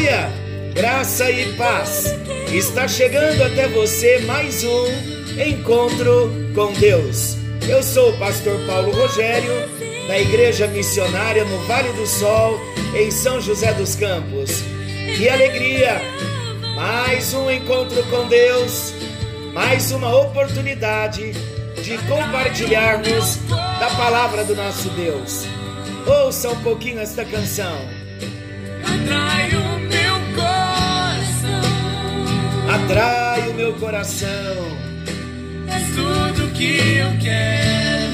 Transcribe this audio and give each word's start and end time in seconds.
Aleluia! 0.00 0.32
Graça 0.72 1.30
e 1.30 1.52
paz. 1.56 2.14
Está 2.50 2.88
chegando 2.88 3.42
até 3.42 3.68
você 3.68 4.20
mais 4.20 4.64
um 4.64 4.86
encontro 5.38 6.32
com 6.54 6.72
Deus. 6.72 7.36
Eu 7.68 7.82
sou 7.82 8.08
o 8.08 8.18
pastor 8.18 8.58
Paulo 8.66 8.92
Rogério, 8.92 9.52
da 10.08 10.18
Igreja 10.18 10.66
Missionária 10.68 11.44
no 11.44 11.58
Vale 11.66 11.92
do 11.92 12.06
Sol, 12.06 12.58
em 12.98 13.10
São 13.10 13.42
José 13.42 13.74
dos 13.74 13.94
Campos. 13.94 14.62
Que 15.18 15.28
alegria! 15.28 16.00
Mais 16.76 17.34
um 17.34 17.50
encontro 17.50 18.02
com 18.04 18.26
Deus, 18.26 18.94
mais 19.52 19.92
uma 19.92 20.16
oportunidade 20.16 21.32
de 21.82 21.98
compartilharmos 22.08 23.36
da 23.78 23.90
palavra 23.98 24.44
do 24.44 24.56
nosso 24.56 24.88
Deus. 24.90 25.44
Ouça 26.06 26.48
um 26.48 26.62
pouquinho 26.62 27.00
esta 27.00 27.22
canção. 27.22 27.86
Atrai 28.82 29.69
Atrai 32.72 33.48
o 33.48 33.54
meu 33.54 33.72
coração. 33.74 34.28
és 35.66 35.86
tudo 35.88 36.52
que 36.52 36.98
eu 36.98 37.18
quero. 37.20 38.10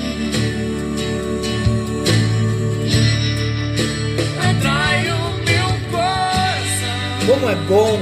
Atrai 4.49 5.11
o 5.11 5.29
meu 5.45 5.91
coração. 5.91 7.27
Como 7.27 7.51
é 7.51 7.55
bom 7.69 8.01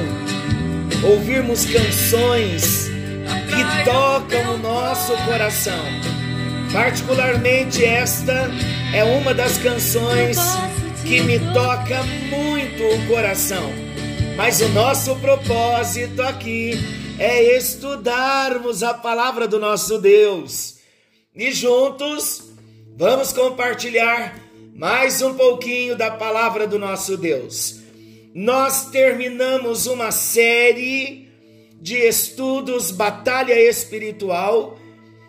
ouvirmos 1.03 1.65
canções 1.65 2.89
que 3.49 3.85
tocam 3.85 4.55
o 4.55 4.59
nosso 4.59 5.13
coração. 5.25 5.85
Particularmente 6.73 7.85
esta 7.85 8.49
é 8.93 9.03
uma 9.03 9.35
das 9.35 9.59
canções 9.59 10.39
que 11.05 11.21
me 11.21 11.41
toca 11.53 12.01
muito 12.31 12.85
o 12.95 13.07
coração. 13.09 13.94
Mas 14.37 14.61
o 14.61 14.69
nosso 14.71 15.15
propósito 15.17 16.21
aqui 16.21 16.73
é 17.21 17.57
estudarmos 17.57 18.83
a 18.83 18.93
palavra 18.93 19.47
do 19.47 19.61
nosso 19.61 19.99
Deus. 19.99 20.79
E 21.33 21.53
juntos 21.53 22.43
vamos 22.97 23.33
compartilhar 23.33 24.37
mais 24.75 25.23
um 25.23 25.35
pouquinho 25.35 25.97
da 25.97 26.11
palavra 26.11 26.67
do 26.67 26.81
nosso 26.81 27.17
Deus. 27.17 27.81
Nós 28.35 28.87
terminamos 28.91 29.87
uma 29.87 30.11
série 30.11 31.29
de 31.81 31.97
estudos 31.97 32.91
Batalha 32.91 33.55
Espiritual 33.55 34.77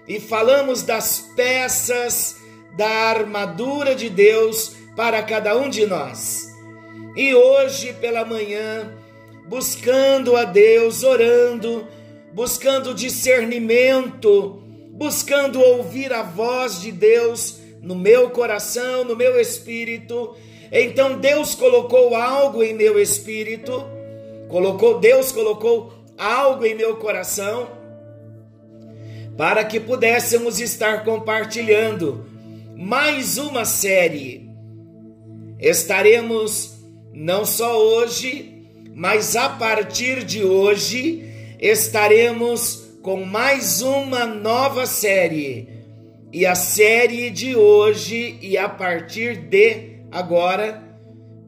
e 0.07 0.19
falamos 0.19 0.81
das 0.81 1.19
peças 1.35 2.37
da 2.75 2.89
armadura 2.89 3.93
de 3.93 4.09
Deus 4.09 4.71
para 4.95 5.21
cada 5.21 5.55
um 5.55 5.69
de 5.69 5.85
nós. 5.85 6.55
E 7.15 7.33
hoje 7.33 7.93
pela 7.93 8.25
manhã, 8.25 8.91
buscando 9.47 10.35
a 10.35 10.43
Deus, 10.43 11.03
orando, 11.03 11.87
buscando 12.33 12.93
discernimento, 12.93 14.61
buscando 14.91 15.61
ouvir 15.61 16.11
a 16.11 16.23
voz 16.23 16.81
de 16.81 16.91
Deus 16.91 17.59
no 17.81 17.95
meu 17.95 18.29
coração, 18.29 19.03
no 19.03 19.15
meu 19.15 19.39
espírito. 19.39 20.35
Então 20.71 21.19
Deus 21.19 21.53
colocou 21.53 22.15
algo 22.15 22.63
em 22.63 22.73
meu 22.73 22.99
espírito, 22.99 23.85
colocou 24.49 24.99
Deus 24.99 25.31
colocou 25.31 25.93
algo 26.17 26.65
em 26.65 26.75
meu 26.75 26.95
coração 26.97 27.69
para 29.37 29.65
que 29.65 29.79
pudéssemos 29.79 30.59
estar 30.59 31.03
compartilhando 31.03 32.25
mais 32.75 33.37
uma 33.37 33.65
série. 33.65 34.49
Estaremos 35.59 36.75
não 37.13 37.45
só 37.45 37.77
hoje, 37.77 38.54
mas 38.95 39.35
a 39.35 39.49
partir 39.49 40.23
de 40.23 40.41
hoje 40.41 41.21
estaremos 41.59 42.87
com 43.01 43.25
mais 43.25 43.81
uma 43.81 44.25
nova 44.25 44.85
série. 44.85 45.67
E 46.31 46.45
a 46.45 46.55
série 46.55 47.29
de 47.29 47.57
hoje 47.57 48.39
e 48.41 48.57
a 48.57 48.69
partir 48.69 49.35
de 49.35 49.99
agora, 50.09 50.81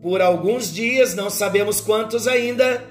por 0.02 0.22
alguns 0.22 0.74
dias, 0.74 1.16
não 1.16 1.30
sabemos 1.30 1.80
quantos 1.80 2.28
ainda, 2.28 2.84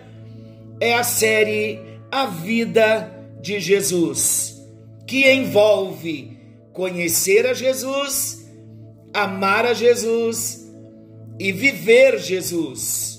é 0.81 0.95
a 0.95 1.05
série 1.05 1.79
A 2.11 2.25
Vida 2.25 3.13
de 3.43 3.61
Jesus, 3.61 4.57
que 5.07 5.31
envolve 5.31 6.35
conhecer 6.73 7.47
a 7.47 7.53
Jesus, 7.53 8.51
amar 9.13 9.67
a 9.67 9.75
Jesus 9.75 10.67
e 11.39 11.53
viver 11.53 12.19
Jesus. 12.19 13.16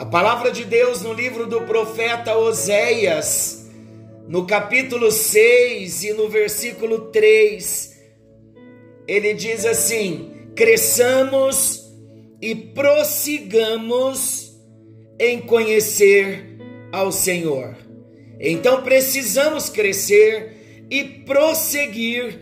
A 0.00 0.06
palavra 0.06 0.50
de 0.50 0.64
Deus 0.64 1.02
no 1.02 1.12
livro 1.12 1.46
do 1.46 1.60
profeta 1.60 2.34
Oséias, 2.34 3.70
no 4.26 4.46
capítulo 4.46 5.12
6 5.12 6.04
e 6.04 6.12
no 6.14 6.26
versículo 6.26 7.10
3, 7.10 8.00
ele 9.06 9.34
diz 9.34 9.66
assim: 9.66 10.48
cresçamos 10.56 11.92
e 12.40 12.54
prossigamos 12.54 14.58
em 15.18 15.38
conhecer 15.38 16.56
ao 16.90 17.12
Senhor. 17.12 17.76
Então 18.40 18.82
precisamos 18.82 19.68
crescer 19.68 20.86
e 20.88 21.04
prosseguir 21.04 22.38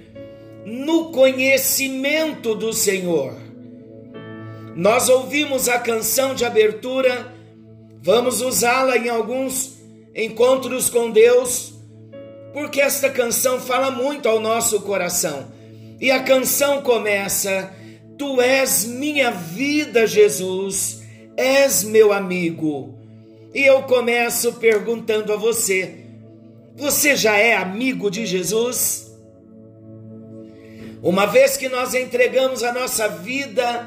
no 0.64 1.10
conhecimento 1.10 2.54
do 2.54 2.72
Senhor. 2.72 3.34
Nós 4.76 5.08
ouvimos 5.08 5.68
a 5.68 5.80
canção 5.80 6.36
de 6.36 6.44
abertura, 6.44 7.36
vamos 8.08 8.40
usá-la 8.40 8.96
em 8.96 9.10
alguns 9.10 9.74
encontros 10.16 10.88
com 10.88 11.10
Deus, 11.10 11.74
porque 12.54 12.80
esta 12.80 13.10
canção 13.10 13.60
fala 13.60 13.90
muito 13.90 14.26
ao 14.26 14.40
nosso 14.40 14.80
coração. 14.80 15.46
E 16.00 16.10
a 16.10 16.22
canção 16.22 16.80
começa: 16.80 17.70
Tu 18.16 18.40
és 18.40 18.86
minha 18.86 19.30
vida, 19.30 20.06
Jesus, 20.06 21.02
és 21.36 21.84
meu 21.84 22.10
amigo. 22.10 22.98
E 23.52 23.62
eu 23.62 23.82
começo 23.82 24.54
perguntando 24.54 25.30
a 25.30 25.36
você: 25.36 26.06
Você 26.76 27.14
já 27.14 27.36
é 27.36 27.56
amigo 27.56 28.10
de 28.10 28.24
Jesus? 28.24 29.14
Uma 31.02 31.26
vez 31.26 31.58
que 31.58 31.68
nós 31.68 31.92
entregamos 31.92 32.62
a 32.62 32.72
nossa 32.72 33.06
vida 33.06 33.86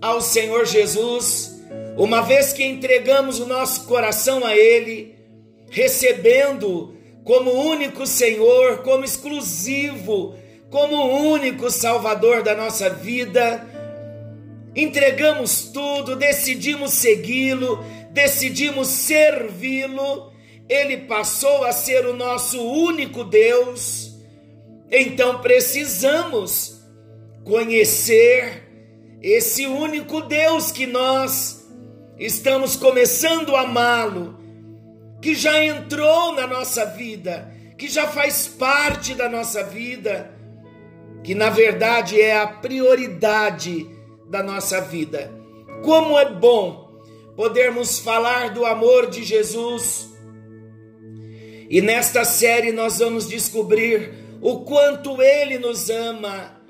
ao 0.00 0.20
Senhor 0.20 0.66
Jesus, 0.66 1.51
uma 1.96 2.22
vez 2.22 2.52
que 2.52 2.64
entregamos 2.64 3.38
o 3.38 3.46
nosso 3.46 3.84
coração 3.86 4.44
a 4.44 4.56
Ele, 4.56 5.14
recebendo 5.70 6.96
como 7.24 7.50
único 7.50 8.06
Senhor, 8.06 8.78
como 8.78 9.04
exclusivo, 9.04 10.34
como 10.70 11.30
único 11.30 11.70
Salvador 11.70 12.42
da 12.42 12.54
nossa 12.54 12.88
vida, 12.88 13.66
entregamos 14.74 15.64
tudo, 15.64 16.16
decidimos 16.16 16.94
segui-lo, 16.94 17.84
decidimos 18.10 18.88
servi-lo, 18.88 20.32
ele 20.68 20.96
passou 20.98 21.64
a 21.64 21.72
ser 21.72 22.06
o 22.06 22.16
nosso 22.16 22.60
único 22.60 23.22
Deus, 23.22 24.16
então 24.90 25.40
precisamos 25.40 26.80
conhecer 27.44 28.62
esse 29.22 29.66
único 29.66 30.22
Deus 30.22 30.72
que 30.72 30.86
nós 30.86 31.61
estamos 32.24 32.76
começando 32.76 33.56
a 33.56 33.62
amá-lo, 33.62 34.38
que 35.20 35.34
já 35.34 35.64
entrou 35.64 36.32
na 36.34 36.46
nossa 36.46 36.84
vida, 36.86 37.52
que 37.76 37.88
já 37.88 38.06
faz 38.06 38.46
parte 38.46 39.14
da 39.14 39.28
nossa 39.28 39.64
vida, 39.64 40.32
que 41.24 41.34
na 41.34 41.50
verdade 41.50 42.20
é 42.20 42.38
a 42.38 42.46
prioridade 42.46 43.88
da 44.28 44.42
nossa 44.42 44.80
vida. 44.80 45.32
Como 45.82 46.18
é 46.18 46.30
bom 46.30 46.92
podermos 47.36 47.98
falar 47.98 48.50
do 48.50 48.64
amor 48.64 49.08
de 49.10 49.24
Jesus. 49.24 50.10
E 51.68 51.80
nesta 51.80 52.24
série 52.24 52.70
nós 52.70 52.98
vamos 52.98 53.28
descobrir 53.28 54.12
o 54.40 54.60
quanto 54.60 55.20
ele 55.22 55.58
nos 55.58 55.88
ama 55.90 56.60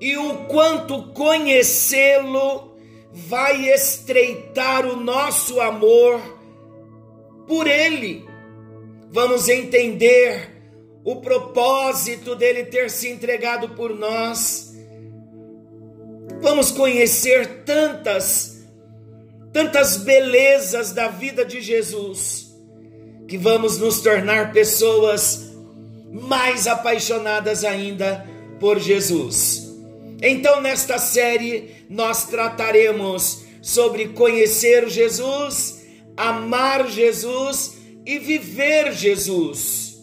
e 0.00 0.16
o 0.16 0.46
quanto 0.46 1.12
conhecê-lo 1.12 2.69
vai 3.12 3.68
estreitar 3.68 4.86
o 4.86 4.96
nosso 4.96 5.60
amor 5.60 6.20
por 7.46 7.66
Ele. 7.66 8.28
Vamos 9.10 9.48
entender 9.48 10.50
o 11.04 11.16
propósito 11.16 12.36
dele 12.36 12.64
ter 12.64 12.90
se 12.90 13.08
entregado 13.08 13.70
por 13.70 13.94
nós. 13.96 14.72
Vamos 16.40 16.70
conhecer 16.70 17.64
tantas, 17.64 18.64
tantas 19.52 19.96
belezas 19.98 20.92
da 20.92 21.08
vida 21.08 21.44
de 21.44 21.60
Jesus, 21.60 22.54
que 23.26 23.36
vamos 23.36 23.78
nos 23.78 24.00
tornar 24.00 24.52
pessoas 24.52 25.50
mais 26.10 26.66
apaixonadas 26.66 27.64
ainda 27.64 28.26
por 28.58 28.78
Jesus. 28.78 29.69
Então, 30.22 30.60
nesta 30.60 30.98
série, 30.98 31.84
nós 31.88 32.26
trataremos 32.26 33.44
sobre 33.62 34.08
conhecer 34.08 34.88
Jesus, 34.88 35.84
amar 36.16 36.88
Jesus 36.88 37.78
e 38.04 38.18
viver 38.18 38.92
Jesus. 38.92 39.98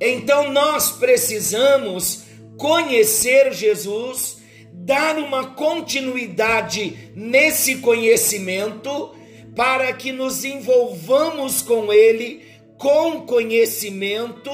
Então, 0.00 0.50
nós 0.52 0.92
precisamos 0.92 2.24
conhecer 2.56 3.52
Jesus, 3.52 4.38
dar 4.72 5.18
uma 5.18 5.50
continuidade 5.54 7.12
nesse 7.14 7.78
conhecimento, 7.78 9.14
para 9.54 9.92
que 9.92 10.12
nos 10.12 10.44
envolvamos 10.44 11.62
com 11.62 11.92
Ele 11.92 12.46
com 12.78 13.22
conhecimento 13.22 14.50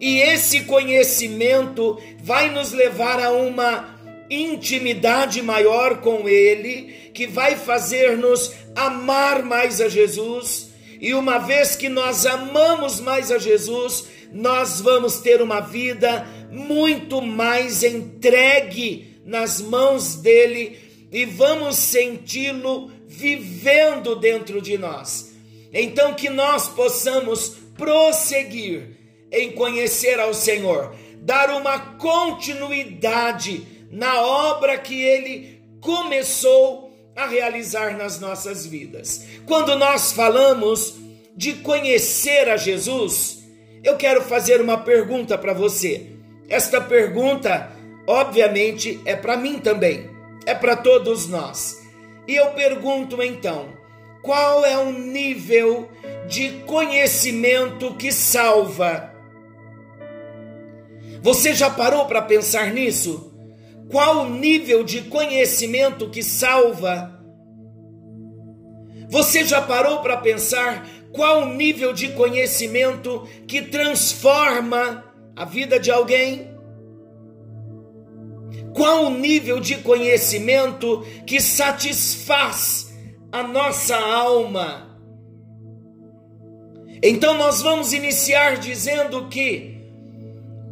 e 0.00 0.20
esse 0.20 0.62
conhecimento 0.62 1.98
vai 2.22 2.50
nos 2.50 2.72
levar 2.72 3.20
a 3.20 3.30
uma 3.30 3.96
intimidade 4.28 5.40
maior 5.42 6.00
com 6.00 6.28
Ele, 6.28 7.10
que 7.14 7.26
vai 7.26 7.56
fazer-nos 7.56 8.52
amar 8.74 9.42
mais 9.42 9.80
a 9.80 9.88
Jesus. 9.88 10.70
E 11.00 11.14
uma 11.14 11.38
vez 11.38 11.76
que 11.76 11.88
nós 11.88 12.26
amamos 12.26 13.00
mais 13.00 13.30
a 13.30 13.38
Jesus, 13.38 14.06
nós 14.32 14.80
vamos 14.80 15.18
ter 15.20 15.40
uma 15.40 15.60
vida 15.60 16.26
muito 16.50 17.22
mais 17.22 17.82
entregue 17.82 19.20
nas 19.24 19.60
mãos 19.60 20.16
dele 20.16 20.78
e 21.12 21.24
vamos 21.24 21.76
senti-lo 21.76 22.90
vivendo 23.06 24.16
dentro 24.16 24.60
de 24.60 24.76
nós. 24.76 25.32
Então, 25.72 26.14
que 26.14 26.28
nós 26.28 26.68
possamos 26.68 27.56
prosseguir 27.76 28.95
em 29.30 29.52
conhecer 29.52 30.18
ao 30.20 30.32
Senhor, 30.32 30.94
dar 31.20 31.50
uma 31.50 31.78
continuidade 31.96 33.66
na 33.90 34.20
obra 34.20 34.78
que 34.78 35.00
ele 35.02 35.60
começou 35.80 36.92
a 37.14 37.26
realizar 37.26 37.96
nas 37.96 38.20
nossas 38.20 38.66
vidas. 38.66 39.26
Quando 39.46 39.74
nós 39.76 40.12
falamos 40.12 40.94
de 41.34 41.54
conhecer 41.54 42.48
a 42.48 42.56
Jesus, 42.56 43.44
eu 43.82 43.96
quero 43.96 44.22
fazer 44.22 44.60
uma 44.60 44.78
pergunta 44.78 45.38
para 45.38 45.52
você. 45.52 46.06
Esta 46.48 46.80
pergunta, 46.80 47.70
obviamente, 48.06 49.00
é 49.04 49.16
para 49.16 49.36
mim 49.36 49.58
também, 49.58 50.10
é 50.44 50.54
para 50.54 50.76
todos 50.76 51.28
nós. 51.28 51.82
E 52.28 52.34
eu 52.34 52.50
pergunto 52.50 53.22
então: 53.22 53.68
qual 54.22 54.64
é 54.64 54.76
o 54.76 54.92
nível 54.92 55.88
de 56.28 56.50
conhecimento 56.66 57.94
que 57.94 58.12
salva? 58.12 59.15
Você 61.22 61.54
já 61.54 61.70
parou 61.70 62.06
para 62.06 62.22
pensar 62.22 62.72
nisso? 62.72 63.34
Qual 63.90 64.26
o 64.26 64.30
nível 64.30 64.82
de 64.82 65.02
conhecimento 65.02 66.10
que 66.10 66.22
salva? 66.22 67.16
Você 69.08 69.44
já 69.44 69.62
parou 69.62 70.00
para 70.00 70.16
pensar 70.16 70.88
qual 71.12 71.42
o 71.42 71.54
nível 71.54 71.92
de 71.92 72.08
conhecimento 72.08 73.26
que 73.46 73.62
transforma 73.62 75.04
a 75.34 75.44
vida 75.44 75.78
de 75.78 75.90
alguém? 75.90 76.54
Qual 78.74 79.06
o 79.06 79.10
nível 79.10 79.60
de 79.60 79.76
conhecimento 79.78 81.02
que 81.26 81.40
satisfaz 81.40 82.92
a 83.32 83.42
nossa 83.42 83.96
alma? 83.96 85.00
Então 87.02 87.38
nós 87.38 87.62
vamos 87.62 87.92
iniciar 87.92 88.58
dizendo 88.58 89.28
que 89.28 89.75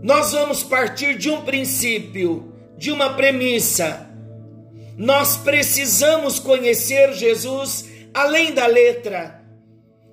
nós 0.05 0.33
vamos 0.33 0.63
partir 0.63 1.17
de 1.17 1.31
um 1.31 1.41
princípio, 1.47 2.53
de 2.77 2.93
uma 2.93 3.15
premissa. 3.15 4.07
Nós 4.99 5.39
precisamos 5.39 6.39
conhecer 6.39 7.15
Jesus 7.15 7.89
além 8.13 8.53
da 8.53 8.67
letra. 8.67 9.41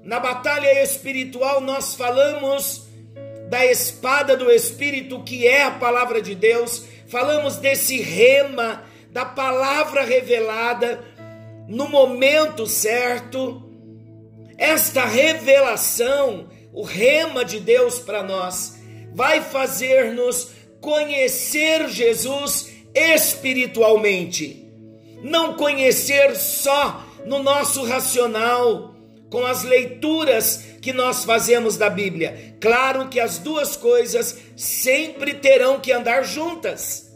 Na 0.01 0.17
batalha 0.17 0.81
espiritual, 0.81 1.59
nós 1.59 1.93
falamos 1.93 2.88
da 3.49 3.65
espada 3.65 4.38
do 4.38 4.49
Espírito, 4.49 5.23
que 5.23 5.45
é 5.45 5.63
a 5.63 5.71
palavra 5.71 6.21
de 6.21 6.35
Deus, 6.35 6.85
falamos 7.07 7.57
desse 7.57 7.99
rema, 7.99 8.85
da 9.11 9.25
palavra 9.25 10.05
revelada 10.05 11.03
no 11.67 11.89
momento 11.89 12.65
certo. 12.65 13.69
Esta 14.57 15.03
revelação, 15.03 16.47
o 16.71 16.81
rema 16.81 17.43
de 17.43 17.59
Deus 17.59 17.99
para 17.99 18.23
nós, 18.23 18.79
vai 19.13 19.41
fazer-nos 19.41 20.49
conhecer 20.79 21.87
Jesus 21.89 22.71
espiritualmente. 22.93 24.67
Não 25.23 25.53
conhecer 25.53 26.35
só 26.35 27.05
no 27.25 27.43
nosso 27.43 27.83
racional, 27.83 28.95
com 29.29 29.45
as 29.45 29.63
leituras 29.63 30.65
que 30.81 30.91
nós 30.91 31.24
fazemos 31.24 31.77
da 31.77 31.89
Bíblia. 31.89 32.57
Claro 32.59 33.07
que 33.07 33.19
as 33.19 33.38
duas 33.38 33.77
coisas 33.77 34.38
sempre 34.57 35.36
terão 35.36 35.79
que 35.79 35.91
andar 35.91 36.24
juntas. 36.24 37.09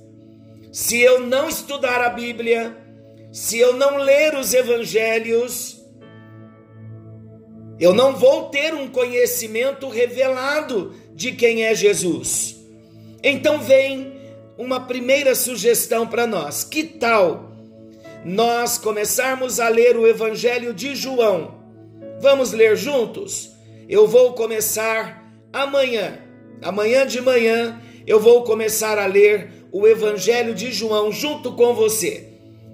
Se 0.71 0.99
eu 1.01 1.19
não 1.19 1.49
estudar 1.49 2.01
a 2.01 2.09
Bíblia, 2.09 2.75
se 3.33 3.59
eu 3.59 3.73
não 3.73 3.97
ler 3.97 4.33
os 4.35 4.53
evangelhos, 4.53 5.81
eu 7.77 7.93
não 7.93 8.15
vou 8.15 8.49
ter 8.49 8.73
um 8.73 8.87
conhecimento 8.87 9.89
revelado 9.89 10.95
de 11.15 11.31
quem 11.31 11.63
é 11.63 11.73
Jesus. 11.73 12.57
Então 13.23 13.59
vem 13.59 14.13
uma 14.57 14.81
primeira 14.81 15.33
sugestão 15.33 16.05
para 16.05 16.27
nós. 16.27 16.63
Que 16.63 16.83
tal 16.83 17.53
nós 18.23 18.77
começarmos 18.77 19.59
a 19.59 19.69
ler 19.69 19.97
o 19.97 20.05
Evangelho 20.05 20.73
de 20.73 20.93
João? 20.93 21.55
Vamos 22.19 22.51
ler 22.51 22.75
juntos? 22.75 23.51
Eu 23.87 24.07
vou 24.07 24.33
começar 24.33 25.23
amanhã. 25.53 26.19
Amanhã 26.61 27.07
de 27.07 27.21
manhã 27.21 27.81
eu 28.05 28.19
vou 28.19 28.43
começar 28.43 28.99
a 28.99 29.05
ler 29.05 29.67
o 29.71 29.87
Evangelho 29.87 30.53
de 30.53 30.71
João 30.71 31.11
junto 31.11 31.53
com 31.53 31.73
você. 31.73 32.29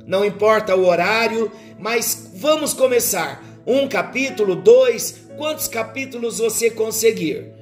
Não 0.06 0.26
importa 0.26 0.76
o 0.76 0.86
horário, 0.86 1.52
mas 1.80 2.32
vamos 2.36 2.74
começar. 2.74 3.44
Um 3.66 3.88
capítulo, 3.88 4.56
dois, 4.56 5.28
quantos 5.38 5.68
capítulos 5.68 6.40
você 6.40 6.70
conseguir. 6.70 7.61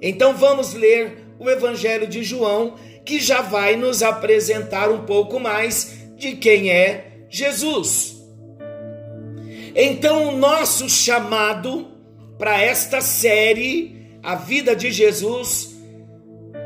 Então 0.00 0.36
vamos 0.36 0.74
ler 0.74 1.26
o 1.38 1.48
Evangelho 1.48 2.06
de 2.06 2.22
João, 2.22 2.74
que 3.04 3.20
já 3.20 3.40
vai 3.40 3.76
nos 3.76 4.02
apresentar 4.02 4.90
um 4.90 5.04
pouco 5.04 5.38
mais 5.38 5.96
de 6.16 6.36
quem 6.36 6.70
é 6.70 7.24
Jesus. 7.28 8.16
Então, 9.74 10.28
o 10.28 10.36
nosso 10.36 10.88
chamado 10.88 11.86
para 12.36 12.60
esta 12.60 13.00
série, 13.00 14.18
A 14.22 14.34
Vida 14.34 14.74
de 14.74 14.90
Jesus, 14.90 15.76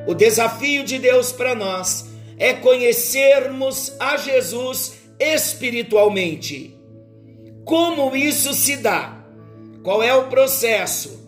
o 0.07 0.15
desafio 0.15 0.85
de 0.85 0.99
Deus 0.99 1.31
para 1.33 1.55
nós 1.55 2.07
é 2.39 2.55
conhecermos 2.55 3.95
a 4.01 4.17
Jesus 4.17 4.95
espiritualmente. 5.19 6.77
Como 7.65 8.17
isso 8.17 8.55
se 8.55 8.77
dá? 8.77 9.25
Qual 9.83 10.03
é 10.03 10.15
o 10.15 10.29
processo? 10.29 11.22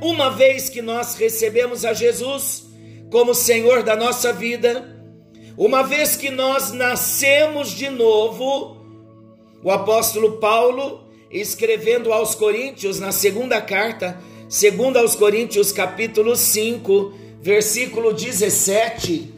Uma 0.00 0.30
vez 0.30 0.68
que 0.68 0.80
nós 0.80 1.14
recebemos 1.14 1.84
a 1.84 1.92
Jesus 1.92 2.66
como 3.10 3.34
Senhor 3.34 3.82
da 3.82 3.94
nossa 3.94 4.32
vida, 4.32 4.96
uma 5.56 5.82
vez 5.82 6.16
que 6.16 6.30
nós 6.30 6.72
nascemos 6.72 7.70
de 7.70 7.90
novo, 7.90 8.78
o 9.62 9.70
apóstolo 9.70 10.38
Paulo, 10.38 11.02
escrevendo 11.30 12.12
aos 12.12 12.34
Coríntios, 12.34 12.98
na 12.98 13.12
segunda 13.12 13.60
carta, 13.60 14.18
segundo 14.48 14.96
aos 14.96 15.14
Coríntios, 15.14 15.70
capítulo 15.70 16.34
5, 16.34 17.12
versículo 17.42 18.14
17, 18.14 19.34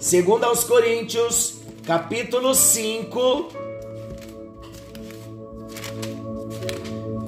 segundo 0.00 0.44
aos 0.44 0.64
Coríntios, 0.64 1.60
capítulo 1.86 2.54
5, 2.54 3.52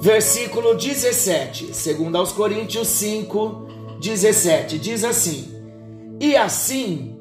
versículo 0.03 0.75
17, 0.75 1.73
segundo 1.73 2.17
aos 2.17 2.33
Coríntios 2.33 2.89
5, 2.89 3.67
17, 4.01 4.77
diz 4.77 5.01
assim: 5.01 5.47
E 6.19 6.35
assim 6.35 7.17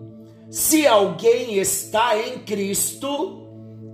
Se 0.50 0.84
alguém 0.84 1.58
está 1.58 2.18
em 2.18 2.40
Cristo, 2.40 3.46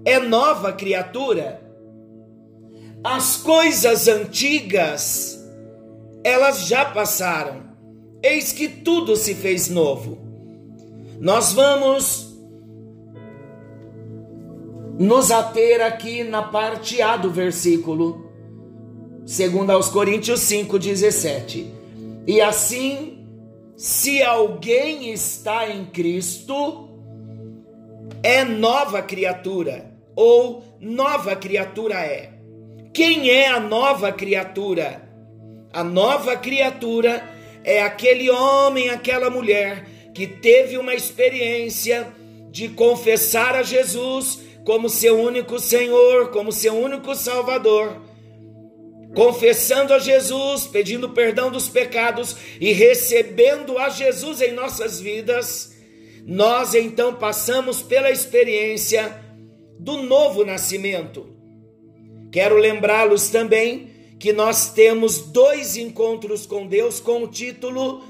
é 0.07 0.19
nova 0.19 0.73
criatura. 0.73 1.61
As 3.05 3.37
coisas 3.37 4.09
antigas, 4.09 5.39
elas 6.25 6.67
já 6.67 6.87
passaram. 6.87 7.65
Eis 8.23 8.53
que 8.53 8.69
tudo 8.69 9.17
se 9.17 9.35
fez 9.35 9.69
novo. 9.69 10.19
Nós 11.21 11.53
vamos 11.53 12.35
nos 14.99 15.31
ater 15.31 15.83
aqui 15.83 16.25
na 16.25 16.43
parte 16.43 17.03
A 17.03 17.19
do 17.19 17.31
versículo, 17.31 18.28
segundo 19.29 19.71
aos 19.71 19.91
Coríntios 19.91 20.41
5:17. 20.41 21.67
E 22.27 22.41
assim, 22.41 23.27
se 23.77 24.23
alguém 24.23 25.13
está 25.13 25.69
em 25.69 25.85
Cristo, 25.85 26.89
é 28.23 28.43
nova 28.43 29.03
criatura, 29.03 29.93
ou 30.17 30.65
nova 30.81 31.37
criatura 31.37 31.97
é. 31.97 32.31
Quem 32.95 33.29
é 33.29 33.49
a 33.49 33.61
nova 33.61 34.11
criatura? 34.11 35.07
A 35.75 35.85
nova 35.85 36.35
criatura 36.35 37.23
é 37.63 37.83
aquele 37.83 38.31
homem, 38.31 38.89
aquela 38.89 39.29
mulher 39.29 39.87
que 40.15 40.27
teve 40.27 40.79
uma 40.79 40.95
experiência 40.95 42.09
de 42.51 42.71
confessar 42.71 43.55
a 43.55 43.63
Jesus 43.63 44.39
como 44.65 44.89
seu 44.89 45.21
único 45.21 45.61
Senhor, 45.61 46.31
como 46.31 46.51
seu 46.51 46.75
único 46.75 47.15
Salvador, 47.15 48.08
confessando 49.19 49.93
a 49.93 49.99
Jesus, 49.99 50.69
pedindo 50.69 51.09
perdão 51.09 51.51
dos 51.51 51.69
pecados 51.69 52.37
e 52.61 52.73
recebendo 52.73 53.77
a 53.77 53.89
Jesus 53.89 54.41
em 54.41 54.53
nossas 54.53 55.01
vidas, 55.01 55.77
nós 56.25 56.73
então 56.73 57.13
passamos 57.13 57.83
pela 57.83 58.13
experiência 58.13 59.21
do 59.77 60.05
novo 60.05 60.45
nascimento. 60.45 61.35
Quero 62.31 62.59
lembrá-los 62.59 63.29
também 63.29 63.91
que 64.21 64.33
nós 64.33 64.71
temos 64.71 65.19
dois 65.19 65.77
encontros 65.77 66.47
com 66.47 66.69
Deus 66.69 67.01
com 67.01 67.25
o 67.25 67.29
título 67.29 68.05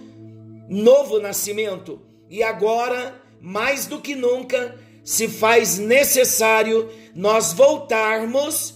Novo 0.69 1.19
Nascimento. 1.21 2.03
E 2.29 2.43
agora, 2.43 3.19
mais 3.41 3.87
do 3.87 3.99
que 3.99 4.15
nunca, 4.15 4.79
se 5.03 5.27
faz 5.27 5.79
necessário 5.79 6.91
nós 7.15 7.55
voltarmos 7.55 8.75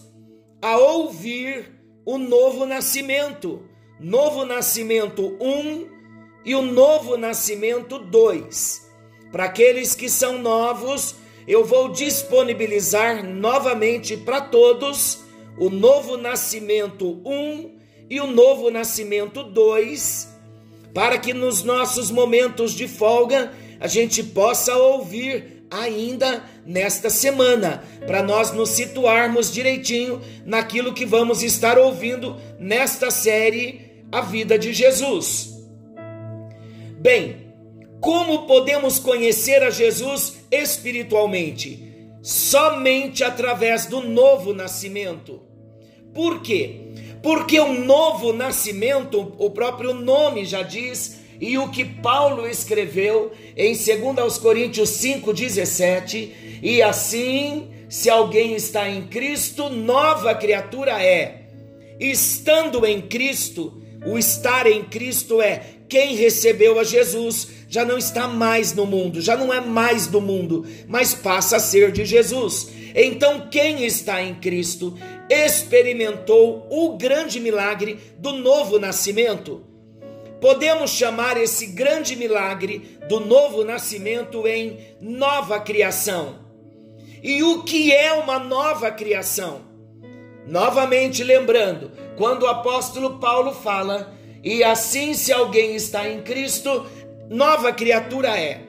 a 0.62 0.78
ouvir 0.78 1.81
o 2.04 2.18
novo 2.18 2.66
nascimento, 2.66 3.62
novo 3.98 4.44
nascimento 4.44 5.36
1 5.40 5.46
um, 5.46 5.88
e 6.44 6.54
o 6.54 6.62
novo 6.62 7.16
nascimento 7.16 7.98
2. 7.98 8.90
Para 9.30 9.44
aqueles 9.44 9.94
que 9.94 10.08
são 10.08 10.38
novos, 10.38 11.14
eu 11.46 11.64
vou 11.64 11.88
disponibilizar 11.88 13.24
novamente 13.24 14.16
para 14.16 14.40
todos 14.40 15.20
o 15.56 15.70
novo 15.70 16.16
nascimento 16.16 17.20
1 17.24 17.32
um 17.32 17.78
e 18.10 18.20
o 18.20 18.26
novo 18.26 18.70
nascimento 18.70 19.44
2, 19.44 20.28
para 20.92 21.18
que 21.18 21.32
nos 21.32 21.62
nossos 21.62 22.10
momentos 22.10 22.72
de 22.72 22.88
folga 22.88 23.52
a 23.80 23.86
gente 23.86 24.22
possa 24.22 24.76
ouvir 24.76 25.61
ainda 25.72 26.44
nesta 26.66 27.08
semana, 27.08 27.82
para 28.06 28.22
nós 28.22 28.52
nos 28.52 28.70
situarmos 28.70 29.50
direitinho 29.50 30.20
naquilo 30.44 30.92
que 30.92 31.06
vamos 31.06 31.42
estar 31.42 31.78
ouvindo 31.78 32.36
nesta 32.58 33.10
série 33.10 34.04
A 34.12 34.20
Vida 34.20 34.58
de 34.58 34.72
Jesus. 34.72 35.50
Bem, 36.98 37.54
como 38.00 38.46
podemos 38.46 38.98
conhecer 38.98 39.62
a 39.62 39.70
Jesus 39.70 40.44
espiritualmente? 40.50 41.90
Somente 42.20 43.24
através 43.24 43.86
do 43.86 44.02
novo 44.02 44.52
nascimento. 44.52 45.40
Por 46.12 46.42
quê? 46.42 46.92
Porque 47.22 47.58
o 47.58 47.72
novo 47.72 48.32
nascimento, 48.32 49.34
o 49.38 49.50
próprio 49.50 49.94
nome 49.94 50.44
já 50.44 50.62
diz, 50.62 51.21
e 51.42 51.58
o 51.58 51.68
que 51.68 51.84
Paulo 51.84 52.46
escreveu 52.46 53.32
em 53.56 53.74
2 53.74 54.38
Coríntios 54.38 54.90
5,17, 54.90 56.30
e 56.62 56.80
assim, 56.80 57.68
se 57.88 58.08
alguém 58.08 58.54
está 58.54 58.88
em 58.88 59.08
Cristo, 59.08 59.68
nova 59.68 60.36
criatura 60.36 61.02
é. 61.02 61.46
Estando 61.98 62.86
em 62.86 63.00
Cristo, 63.00 63.82
o 64.06 64.16
estar 64.16 64.68
em 64.68 64.84
Cristo 64.84 65.42
é 65.42 65.64
quem 65.88 66.14
recebeu 66.14 66.78
a 66.78 66.84
Jesus, 66.84 67.48
já 67.68 67.84
não 67.84 67.98
está 67.98 68.28
mais 68.28 68.72
no 68.72 68.86
mundo, 68.86 69.20
já 69.20 69.36
não 69.36 69.52
é 69.52 69.60
mais 69.60 70.06
do 70.06 70.20
mundo, 70.20 70.64
mas 70.86 71.12
passa 71.12 71.56
a 71.56 71.60
ser 71.60 71.90
de 71.90 72.04
Jesus. 72.04 72.68
Então, 72.94 73.48
quem 73.50 73.84
está 73.84 74.22
em 74.22 74.36
Cristo 74.36 74.96
experimentou 75.28 76.68
o 76.70 76.96
grande 76.96 77.40
milagre 77.40 77.98
do 78.16 78.32
novo 78.32 78.78
nascimento 78.78 79.71
Podemos 80.42 80.90
chamar 80.90 81.36
esse 81.36 81.66
grande 81.66 82.16
milagre 82.16 82.98
do 83.08 83.20
novo 83.20 83.62
nascimento 83.64 84.44
em 84.44 84.76
nova 85.00 85.60
criação. 85.60 86.40
E 87.22 87.44
o 87.44 87.62
que 87.62 87.92
é 87.92 88.12
uma 88.14 88.40
nova 88.40 88.90
criação? 88.90 89.60
Novamente 90.44 91.22
lembrando, 91.22 91.92
quando 92.16 92.42
o 92.42 92.48
apóstolo 92.48 93.20
Paulo 93.20 93.54
fala, 93.54 94.12
e 94.42 94.64
assim 94.64 95.14
se 95.14 95.32
alguém 95.32 95.76
está 95.76 96.08
em 96.08 96.22
Cristo, 96.22 96.86
nova 97.30 97.72
criatura 97.72 98.36
é. 98.36 98.62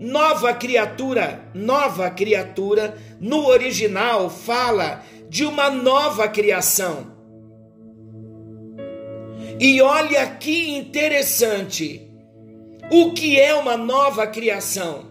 Nova 0.00 0.52
criatura, 0.52 1.48
nova 1.54 2.10
criatura, 2.10 2.98
no 3.20 3.46
original 3.46 4.28
fala 4.28 5.04
de 5.28 5.44
uma 5.44 5.70
nova 5.70 6.26
criação. 6.26 7.11
E 9.62 9.80
olha 9.80 10.26
que 10.26 10.76
interessante. 10.76 12.10
O 12.90 13.12
que 13.12 13.38
é 13.38 13.54
uma 13.54 13.76
nova 13.76 14.26
criação? 14.26 15.04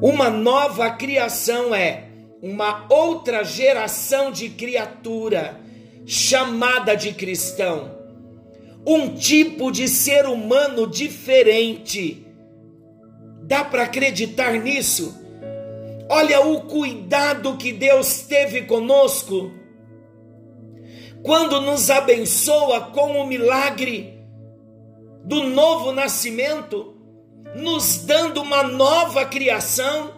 Uma 0.00 0.30
nova 0.30 0.88
criação 0.90 1.74
é 1.74 2.04
uma 2.40 2.86
outra 2.88 3.42
geração 3.42 4.30
de 4.30 4.50
criatura 4.50 5.60
chamada 6.06 6.94
de 6.94 7.12
cristão. 7.12 7.90
Um 8.86 9.16
tipo 9.16 9.72
de 9.72 9.88
ser 9.88 10.24
humano 10.24 10.86
diferente. 10.86 12.24
Dá 13.42 13.64
para 13.64 13.82
acreditar 13.82 14.52
nisso? 14.52 15.12
Olha 16.08 16.40
o 16.40 16.60
cuidado 16.60 17.56
que 17.56 17.72
Deus 17.72 18.20
teve 18.22 18.62
conosco 18.62 19.60
quando 21.22 21.60
nos 21.60 21.90
abençoa 21.90 22.80
com 22.92 23.20
o 23.20 23.26
milagre 23.26 24.18
do 25.24 25.44
novo 25.44 25.92
nascimento, 25.92 26.96
nos 27.54 27.98
dando 27.98 28.42
uma 28.42 28.62
nova 28.62 29.24
criação 29.24 30.14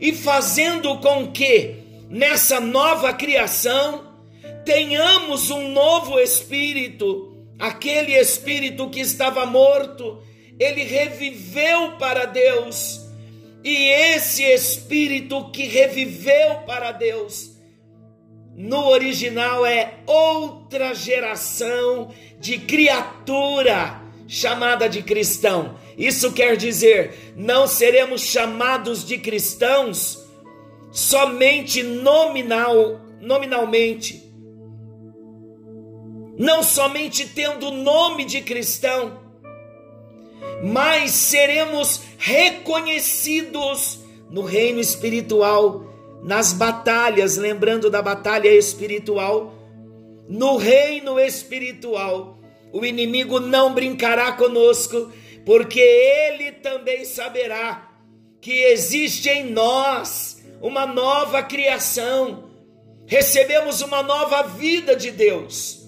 e 0.00 0.12
fazendo 0.12 0.98
com 0.98 1.30
que 1.30 1.76
nessa 2.10 2.60
nova 2.60 3.12
criação 3.12 4.14
tenhamos 4.64 5.50
um 5.50 5.68
novo 5.68 6.18
espírito, 6.18 7.36
aquele 7.58 8.12
espírito 8.14 8.90
que 8.90 9.00
estava 9.00 9.46
morto, 9.46 10.20
ele 10.58 10.82
reviveu 10.82 11.92
para 11.98 12.24
Deus. 12.24 13.02
E 13.62 13.88
esse 13.88 14.42
espírito 14.42 15.50
que 15.50 15.66
reviveu 15.66 16.62
para 16.66 16.92
Deus, 16.92 17.55
no 18.56 18.88
original 18.88 19.66
é 19.66 19.98
outra 20.06 20.94
geração 20.94 22.10
de 22.40 22.56
criatura 22.58 24.00
chamada 24.26 24.88
de 24.88 25.02
cristão. 25.02 25.76
Isso 25.96 26.32
quer 26.32 26.56
dizer, 26.56 27.34
não 27.36 27.66
seremos 27.66 28.22
chamados 28.22 29.04
de 29.04 29.18
cristãos 29.18 30.26
somente 30.90 31.82
nominal, 31.82 32.98
nominalmente. 33.20 34.24
Não 36.38 36.62
somente 36.62 37.28
tendo 37.28 37.68
o 37.68 37.70
nome 37.70 38.24
de 38.24 38.40
cristão, 38.40 39.20
mas 40.64 41.10
seremos 41.10 42.00
reconhecidos 42.16 44.00
no 44.30 44.42
reino 44.42 44.80
espiritual 44.80 45.86
nas 46.26 46.52
batalhas, 46.52 47.36
lembrando 47.36 47.88
da 47.88 48.02
batalha 48.02 48.48
espiritual, 48.48 49.54
no 50.28 50.56
reino 50.56 51.20
espiritual, 51.20 52.40
o 52.72 52.84
inimigo 52.84 53.38
não 53.38 53.72
brincará 53.72 54.32
conosco, 54.32 55.12
porque 55.44 55.78
ele 55.78 56.50
também 56.50 57.04
saberá 57.04 57.92
que 58.40 58.52
existe 58.52 59.28
em 59.28 59.52
nós 59.52 60.42
uma 60.60 60.84
nova 60.84 61.44
criação, 61.44 62.50
recebemos 63.06 63.80
uma 63.80 64.02
nova 64.02 64.42
vida 64.42 64.96
de 64.96 65.12
Deus. 65.12 65.86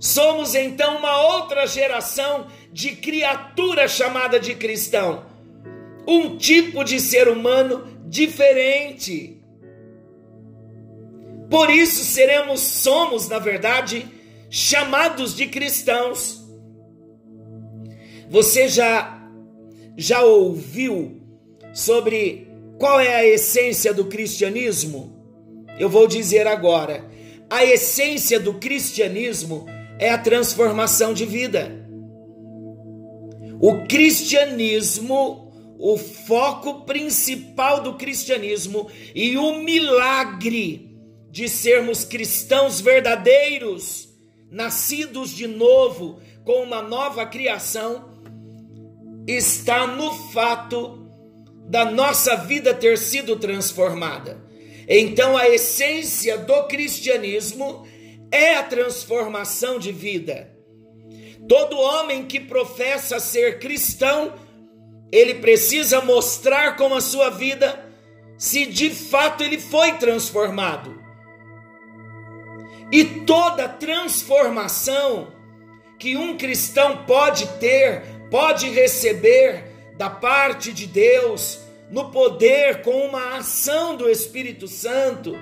Somos 0.00 0.56
então 0.56 0.96
uma 0.96 1.20
outra 1.36 1.68
geração 1.68 2.48
de 2.72 2.96
criatura 2.96 3.86
chamada 3.86 4.40
de 4.40 4.56
cristão, 4.56 5.24
um 6.04 6.36
tipo 6.36 6.82
de 6.82 6.98
ser 6.98 7.28
humano 7.28 7.86
diferente. 8.06 9.35
Por 11.50 11.70
isso 11.70 12.04
seremos, 12.04 12.60
somos, 12.60 13.28
na 13.28 13.38
verdade, 13.38 14.06
chamados 14.50 15.34
de 15.34 15.46
cristãos. 15.46 16.44
Você 18.28 18.68
já 18.68 19.12
já 19.96 20.22
ouviu 20.22 21.22
sobre 21.72 22.48
qual 22.78 23.00
é 23.00 23.14
a 23.14 23.26
essência 23.26 23.94
do 23.94 24.06
cristianismo? 24.06 25.16
Eu 25.78 25.88
vou 25.88 26.06
dizer 26.06 26.46
agora. 26.46 27.04
A 27.48 27.64
essência 27.64 28.38
do 28.38 28.54
cristianismo 28.54 29.66
é 29.98 30.10
a 30.10 30.18
transformação 30.18 31.14
de 31.14 31.24
vida. 31.24 31.86
O 33.60 33.86
cristianismo, 33.86 35.52
o 35.78 35.96
foco 35.96 36.84
principal 36.84 37.82
do 37.82 37.94
cristianismo 37.94 38.88
e 39.14 39.38
o 39.38 39.62
milagre 39.62 40.85
de 41.36 41.50
sermos 41.50 42.02
cristãos 42.02 42.80
verdadeiros, 42.80 44.08
nascidos 44.50 45.32
de 45.32 45.46
novo, 45.46 46.18
com 46.46 46.62
uma 46.62 46.80
nova 46.80 47.26
criação, 47.26 48.08
está 49.26 49.86
no 49.86 50.14
fato 50.32 51.06
da 51.68 51.84
nossa 51.84 52.36
vida 52.36 52.72
ter 52.72 52.96
sido 52.96 53.36
transformada. 53.36 54.42
Então, 54.88 55.36
a 55.36 55.46
essência 55.46 56.38
do 56.38 56.62
cristianismo 56.68 57.86
é 58.32 58.54
a 58.54 58.62
transformação 58.62 59.78
de 59.78 59.92
vida. 59.92 60.50
Todo 61.46 61.78
homem 61.78 62.24
que 62.24 62.40
professa 62.40 63.20
ser 63.20 63.58
cristão, 63.58 64.32
ele 65.12 65.34
precisa 65.34 66.00
mostrar 66.00 66.78
com 66.78 66.94
a 66.94 67.00
sua 67.02 67.28
vida 67.28 67.92
se 68.38 68.64
de 68.64 68.88
fato 68.88 69.44
ele 69.44 69.58
foi 69.58 69.98
transformado. 69.98 71.04
E 72.92 73.04
toda 73.04 73.68
transformação 73.68 75.28
que 75.98 76.16
um 76.16 76.36
cristão 76.36 77.04
pode 77.04 77.46
ter, 77.58 78.02
pode 78.30 78.68
receber 78.68 79.64
da 79.96 80.10
parte 80.10 80.72
de 80.72 80.86
Deus, 80.86 81.58
no 81.90 82.10
poder 82.10 82.82
com 82.82 83.06
uma 83.06 83.36
ação 83.36 83.96
do 83.96 84.08
Espírito 84.08 84.68
Santo, 84.68 85.36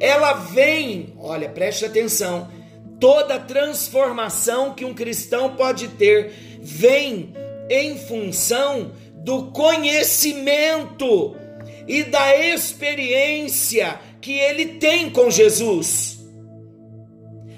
ela 0.00 0.32
vem, 0.34 1.14
olha, 1.18 1.48
preste 1.48 1.84
atenção, 1.84 2.50
toda 2.98 3.38
transformação 3.38 4.74
que 4.74 4.84
um 4.84 4.94
cristão 4.94 5.54
pode 5.56 5.88
ter 5.88 6.32
vem 6.60 7.32
em 7.68 7.98
função 7.98 8.92
do 9.14 9.50
conhecimento 9.52 11.36
e 11.86 12.02
da 12.02 12.36
experiência 12.36 14.00
que 14.20 14.32
ele 14.32 14.66
tem 14.78 15.10
com 15.10 15.30
Jesus. 15.30 16.13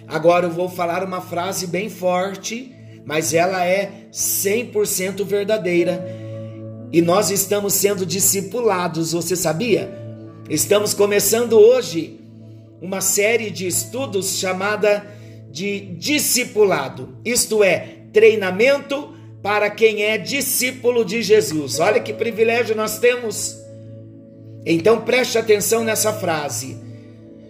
Agora 0.09 0.47
eu 0.47 0.51
vou 0.51 0.69
falar 0.69 1.03
uma 1.05 1.21
frase 1.21 1.67
bem 1.67 1.89
forte, 1.89 2.75
mas 3.05 3.35
ela 3.35 3.65
é 3.65 4.09
100% 4.13 5.25
verdadeira 5.25 6.27
e 6.93 7.03
nós 7.03 7.31
estamos 7.31 7.75
sendo 7.75 8.07
discipulados, 8.07 9.13
você 9.13 9.35
sabia? 9.35 9.93
Estamos 10.49 10.95
começando 10.95 11.55
hoje 11.55 12.21
uma 12.81 13.01
série 13.01 13.51
de 13.51 13.67
estudos 13.67 14.39
chamada 14.39 15.05
de 15.51 15.81
discipulado, 15.81 17.19
isto 17.25 17.65
é, 17.65 18.05
treinamento 18.13 19.15
para 19.43 19.69
quem 19.71 20.05
é 20.05 20.17
discípulo 20.17 21.05
de 21.05 21.23
Jesus. 21.23 21.79
Olha 21.81 22.01
que 22.01 22.13
privilégio 22.13 22.77
nós 22.77 22.99
temos. 22.99 23.57
Então 24.65 25.01
preste 25.01 25.39
atenção 25.39 25.85
nessa 25.85 26.13
frase. 26.13 26.77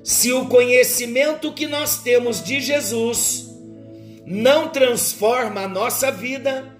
Se 0.06 0.32
o 0.32 0.46
conhecimento 0.46 1.52
que 1.52 1.66
nós 1.66 1.98
temos 1.98 2.40
de 2.40 2.60
Jesus 2.60 3.50
não 4.24 4.68
transforma 4.68 5.62
a 5.62 5.68
nossa 5.68 6.12
vida, 6.12 6.72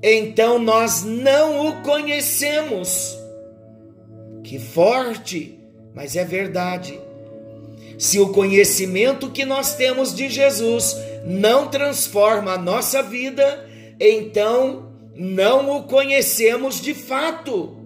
então 0.00 0.56
nós 0.56 1.02
não 1.02 1.66
o 1.66 1.82
conhecemos. 1.82 3.18
Que 4.44 4.60
forte, 4.60 5.58
mas 5.92 6.14
é 6.14 6.24
verdade. 6.24 7.00
Se 7.98 8.20
o 8.20 8.28
conhecimento 8.28 9.28
que 9.28 9.44
nós 9.44 9.74
temos 9.74 10.14
de 10.14 10.28
Jesus 10.28 10.96
não 11.24 11.66
transforma 11.66 12.52
a 12.52 12.58
nossa 12.58 13.02
vida, 13.02 13.68
então 13.98 14.92
não 15.16 15.78
o 15.78 15.82
conhecemos 15.82 16.80
de 16.80 16.94
fato. 16.94 17.76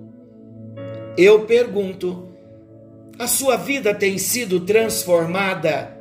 Eu 1.16 1.46
pergunto: 1.46 2.30
a 3.20 3.26
sua 3.26 3.54
vida 3.54 3.94
tem 3.94 4.16
sido 4.16 4.61
transformada? 4.61 5.94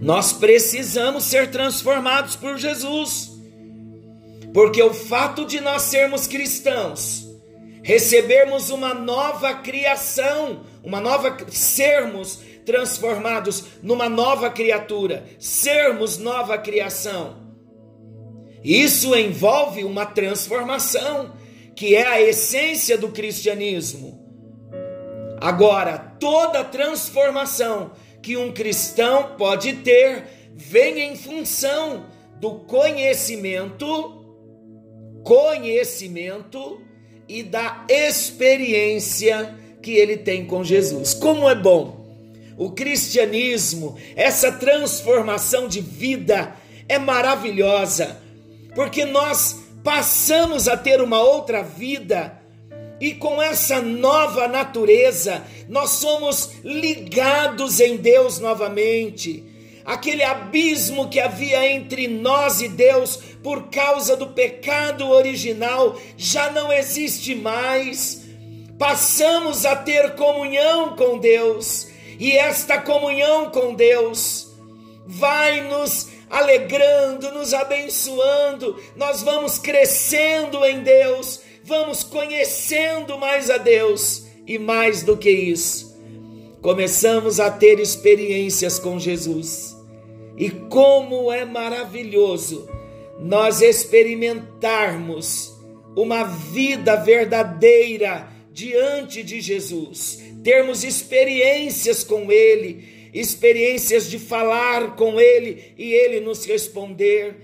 Nós 0.00 0.32
precisamos 0.32 1.24
ser 1.24 1.50
transformados 1.50 2.34
por 2.34 2.56
Jesus. 2.56 3.30
Porque 4.54 4.82
o 4.82 4.94
fato 4.94 5.44
de 5.44 5.60
nós 5.60 5.82
sermos 5.82 6.26
cristãos, 6.26 7.28
recebermos 7.82 8.70
uma 8.70 8.94
nova 8.94 9.52
criação, 9.56 10.62
uma 10.82 10.98
nova 10.98 11.36
sermos 11.50 12.40
transformados 12.64 13.64
numa 13.82 14.08
nova 14.08 14.48
criatura, 14.48 15.26
sermos 15.38 16.16
nova 16.16 16.56
criação. 16.56 17.36
Isso 18.64 19.14
envolve 19.14 19.84
uma 19.84 20.06
transformação, 20.06 21.34
que 21.76 21.94
é 21.94 22.06
a 22.06 22.22
essência 22.22 22.96
do 22.96 23.08
cristianismo. 23.10 24.21
Agora, 25.42 25.98
toda 26.20 26.62
transformação 26.62 27.90
que 28.22 28.36
um 28.36 28.52
cristão 28.52 29.34
pode 29.36 29.72
ter 29.78 30.52
vem 30.54 31.00
em 31.00 31.16
função 31.16 32.06
do 32.38 32.60
conhecimento 32.60 34.22
conhecimento 35.24 36.80
e 37.28 37.42
da 37.42 37.84
experiência 37.88 39.56
que 39.80 39.92
ele 39.92 40.16
tem 40.16 40.44
com 40.44 40.62
Jesus. 40.62 41.14
Como 41.14 41.48
é 41.48 41.54
bom! 41.54 42.02
O 42.56 42.70
cristianismo, 42.70 43.96
essa 44.14 44.52
transformação 44.52 45.66
de 45.66 45.80
vida 45.80 46.54
é 46.88 46.98
maravilhosa, 46.98 48.20
porque 48.74 49.04
nós 49.04 49.60
passamos 49.82 50.68
a 50.68 50.76
ter 50.76 51.00
uma 51.00 51.20
outra 51.20 51.62
vida 51.62 52.41
e 53.02 53.14
com 53.14 53.42
essa 53.42 53.82
nova 53.82 54.46
natureza 54.46 55.44
nós 55.68 55.90
somos 55.90 56.52
ligados 56.62 57.80
em 57.80 57.96
Deus 57.96 58.38
novamente 58.38 59.52
aquele 59.84 60.22
abismo 60.22 61.08
que 61.08 61.20
havia 61.20 61.66
entre 61.70 62.06
nós 62.08 62.60
e 62.60 62.68
Deus 62.68 63.16
por 63.42 63.68
causa 63.68 64.16
do 64.16 64.28
pecado 64.28 65.08
original 65.08 65.98
já 66.16 66.50
não 66.50 66.72
existe 66.72 67.34
mais. 67.34 68.22
Passamos 68.78 69.64
a 69.64 69.76
ter 69.76 70.14
comunhão 70.14 70.96
com 70.96 71.18
Deus, 71.18 71.88
e 72.18 72.32
esta 72.36 72.80
comunhão 72.80 73.50
com 73.50 73.74
Deus 73.74 74.48
vai 75.06 75.60
nos 75.68 76.08
alegrando, 76.30 77.30
nos 77.32 77.52
abençoando, 77.52 78.80
nós 78.96 79.22
vamos 79.22 79.58
crescendo 79.58 80.64
em 80.64 80.80
Deus, 80.80 81.41
vamos 81.64 82.02
conhecendo 82.02 83.18
mais 83.18 83.50
a 83.50 83.58
Deus, 83.58 84.26
e 84.46 84.58
mais 84.58 85.02
do 85.02 85.16
que 85.16 85.30
isso, 85.30 85.96
começamos 86.60 87.40
a 87.40 87.50
ter 87.50 87.78
experiências 87.78 88.78
com 88.78 88.98
Jesus. 88.98 89.76
E 90.36 90.50
como 90.50 91.30
é 91.30 91.44
maravilhoso 91.44 92.68
nós 93.20 93.60
experimentarmos 93.60 95.52
uma 95.96 96.24
vida 96.24 96.96
verdadeira 96.96 98.28
diante 98.52 99.22
de 99.22 99.40
Jesus, 99.40 100.20
termos 100.42 100.82
experiências 100.84 102.02
com 102.02 102.32
Ele, 102.32 103.10
experiências 103.14 104.10
de 104.10 104.18
falar 104.18 104.96
com 104.96 105.20
Ele 105.20 105.72
e 105.78 105.92
Ele 105.92 106.20
nos 106.20 106.44
responder, 106.44 107.36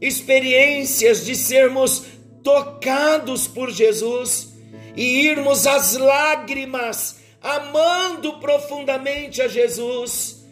experiências 0.00 1.24
de 1.24 1.36
sermos 1.36 2.04
tocados 2.42 3.46
por 3.46 3.70
Jesus 3.70 4.52
e 4.96 5.26
irmos 5.26 5.66
às 5.66 5.96
lágrimas, 5.96 7.16
amando 7.42 8.38
profundamente 8.38 9.40
a 9.40 9.48
Jesus 9.48 10.42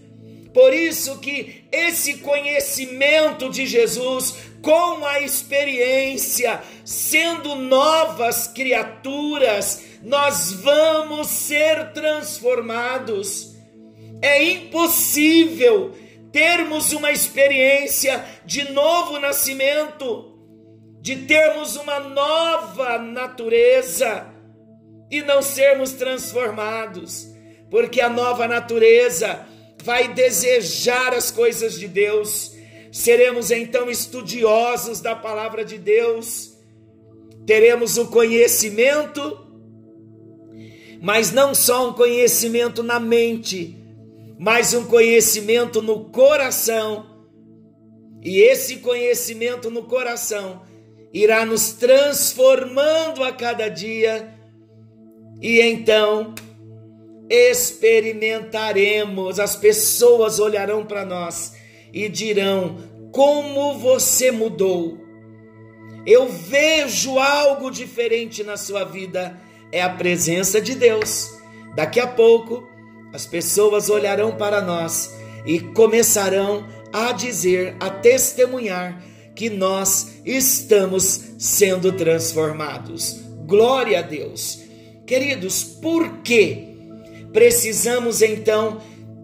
por 0.53 0.74
isso 0.74 1.18
que 1.18 1.64
esse 1.70 2.18
conhecimento 2.18 3.48
de 3.48 3.66
Jesus, 3.66 4.35
com 4.61 5.07
a 5.07 5.20
experiência, 5.20 6.61
sendo 6.85 7.55
novas 7.55 8.48
criaturas, 8.48 9.83
nós 10.03 10.53
vamos 10.53 11.29
ser 11.29 11.92
transformados. 11.92 13.55
É 14.20 14.42
impossível 14.42 15.94
termos 16.33 16.92
uma 16.92 17.12
experiência 17.12 18.24
de 18.44 18.72
novo 18.72 19.18
nascimento, 19.20 20.29
de 21.00 21.16
termos 21.16 21.76
uma 21.76 21.98
nova 21.98 22.98
natureza 22.98 24.26
e 25.10 25.22
não 25.22 25.40
sermos 25.40 25.92
transformados, 25.92 27.26
porque 27.70 28.00
a 28.00 28.08
nova 28.08 28.46
natureza 28.46 29.46
vai 29.82 30.12
desejar 30.12 31.14
as 31.14 31.30
coisas 31.30 31.78
de 31.78 31.88
Deus. 31.88 32.52
Seremos 32.92 33.50
então 33.50 33.90
estudiosos 33.90 35.00
da 35.00 35.16
palavra 35.16 35.64
de 35.64 35.78
Deus, 35.78 36.56
teremos 37.46 37.96
o 37.96 38.08
conhecimento, 38.08 39.46
mas 41.00 41.32
não 41.32 41.54
só 41.54 41.88
um 41.88 41.92
conhecimento 41.94 42.82
na 42.82 43.00
mente, 43.00 43.76
mas 44.38 44.74
um 44.74 44.84
conhecimento 44.84 45.80
no 45.80 46.06
coração. 46.10 47.06
E 48.22 48.38
esse 48.38 48.76
conhecimento 48.76 49.70
no 49.70 49.84
coração 49.84 50.60
irá 51.12 51.44
nos 51.44 51.72
transformando 51.72 53.24
a 53.24 53.32
cada 53.32 53.68
dia, 53.68 54.32
e 55.40 55.60
então 55.60 56.34
experimentaremos, 57.28 59.38
as 59.38 59.56
pessoas 59.56 60.40
olharão 60.40 60.84
para 60.84 61.04
nós 61.04 61.54
e 61.92 62.08
dirão: 62.08 62.78
Como 63.12 63.78
você 63.78 64.30
mudou! 64.30 64.98
Eu 66.06 66.28
vejo 66.28 67.18
algo 67.18 67.70
diferente 67.70 68.42
na 68.42 68.56
sua 68.56 68.84
vida, 68.84 69.38
é 69.70 69.82
a 69.82 69.90
presença 69.90 70.60
de 70.60 70.74
Deus. 70.74 71.30
Daqui 71.76 72.00
a 72.00 72.06
pouco, 72.06 72.66
as 73.12 73.26
pessoas 73.26 73.90
olharão 73.90 74.36
para 74.36 74.60
nós 74.60 75.14
e 75.44 75.60
começarão 75.60 76.66
a 76.92 77.12
dizer, 77.12 77.76
a 77.78 77.90
testemunhar 77.90 79.00
que 79.40 79.48
nós 79.48 80.16
estamos 80.22 81.18
sendo 81.38 81.92
transformados. 81.92 83.20
Glória 83.46 84.00
a 84.00 84.03
Deus. 84.03 84.61
Queridos, 85.07 85.64
por 85.64 86.18
que 86.18 86.76
precisamos 87.33 88.20
então 88.20 88.83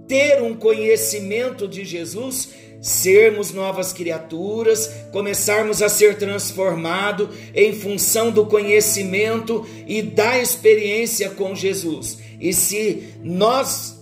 ter 0.09 0.41
um 0.41 0.55
conhecimento 0.55 1.69
de 1.69 1.85
Jesus? 1.85 2.49
sermos 2.81 3.53
novas 3.53 3.93
criaturas, 3.93 4.89
começarmos 5.11 5.83
a 5.83 5.89
ser 5.89 6.17
transformado 6.19 7.29
em 7.53 7.73
função 7.73 8.31
do 8.31 8.47
conhecimento 8.47 9.67
e 9.89 10.03
da 10.03 10.39
experiência 10.39 11.31
com 11.31 11.55
Jesus. 11.55 12.19
E 12.39 12.53
se 12.53 13.15
nós 13.25 13.97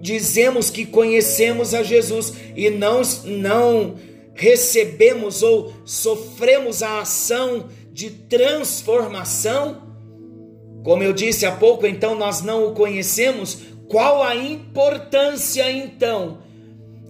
dizemos 0.00 0.68
que 0.68 0.84
conhecemos 0.84 1.72
a 1.72 1.82
Jesus 1.82 2.34
e 2.54 2.68
não 2.68 3.00
não 3.24 3.94
recebemos 4.40 5.42
ou 5.42 5.70
sofremos 5.84 6.82
a 6.82 7.00
ação 7.00 7.68
de 7.92 8.08
transformação, 8.08 9.82
como 10.82 11.02
eu 11.02 11.12
disse 11.12 11.44
há 11.44 11.52
pouco, 11.52 11.86
então 11.86 12.14
nós 12.14 12.40
não 12.40 12.66
o 12.66 12.72
conhecemos, 12.72 13.58
qual 13.86 14.22
a 14.22 14.34
importância 14.34 15.70
então 15.70 16.38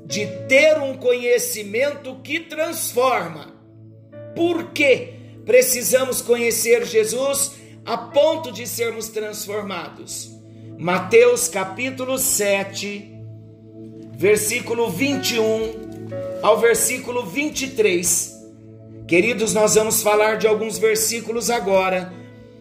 de 0.04 0.26
ter 0.48 0.76
um 0.78 0.96
conhecimento 0.96 2.16
que 2.16 2.40
transforma? 2.40 3.54
Por 4.34 4.72
que 4.72 5.12
precisamos 5.46 6.20
conhecer 6.20 6.84
Jesus 6.84 7.52
a 7.86 7.96
ponto 7.96 8.50
de 8.50 8.66
sermos 8.66 9.08
transformados? 9.08 10.32
Mateus 10.76 11.46
capítulo 11.46 12.18
7, 12.18 13.08
versículo 14.16 14.90
21 14.90 15.89
ao 16.42 16.58
versículo 16.58 17.26
23. 17.26 18.38
Queridos, 19.06 19.52
nós 19.52 19.74
vamos 19.74 20.02
falar 20.02 20.36
de 20.36 20.46
alguns 20.46 20.78
versículos 20.78 21.50
agora, 21.50 22.12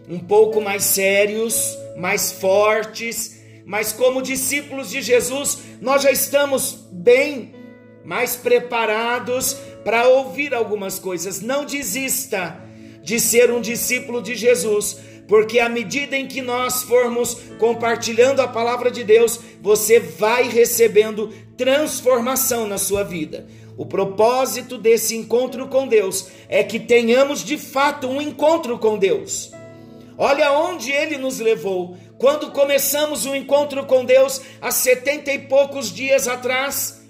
um 0.10 0.20
pouco 0.20 0.60
mais 0.60 0.84
sérios, 0.84 1.78
mais 1.98 2.32
fortes, 2.32 3.40
mas 3.66 3.94
como 3.94 4.22
discípulos 4.22 4.90
de 4.90 5.02
Jesus, 5.02 5.60
nós 5.80 6.02
já 6.02 6.12
estamos 6.12 6.88
bem 6.92 7.54
mais 8.04 8.36
preparados 8.36 9.56
para 9.84 10.08
ouvir 10.08 10.54
algumas 10.54 10.98
coisas. 10.98 11.42
Não 11.42 11.66
desista 11.66 12.60
de 13.04 13.20
ser 13.20 13.52
um 13.52 13.62
discípulo 13.62 14.22
de 14.22 14.36
Jesus, 14.36 14.98
porque 15.28 15.60
à 15.60 15.70
medida 15.70 16.18
em 16.18 16.28
que 16.28 16.42
nós 16.42 16.82
formos 16.82 17.38
compartilhando 17.60 18.40
a 18.40 18.48
palavra 18.48 18.90
de 18.90 19.04
Deus, 19.04 19.40
você 19.62 20.00
vai 20.00 20.50
recebendo 20.50 21.32
transformação 21.56 22.66
na 22.66 22.80
sua 22.80 23.04
vida. 23.04 23.46
O 23.80 23.86
propósito 23.86 24.78
desse 24.78 25.16
encontro 25.16 25.70
com 25.70 25.88
Deus 25.88 26.28
é 26.50 26.62
que 26.62 26.82
tenhamos 26.82 27.46
de 27.46 27.58
fato 27.58 28.10
um 28.10 28.22
encontro 28.22 28.78
com 28.78 28.98
Deus. 28.98 29.54
Olha 30.18 30.52
onde 30.52 30.92
ele 30.92 31.18
nos 31.18 31.40
levou. 31.40 31.96
Quando 32.18 32.52
começamos 32.52 33.26
o 33.26 33.34
encontro 33.34 33.86
com 33.86 34.04
Deus 34.04 34.42
há 34.62 34.70
setenta 34.70 35.32
e 35.32 35.40
poucos 35.40 35.94
dias 35.94 36.28
atrás, 36.28 37.02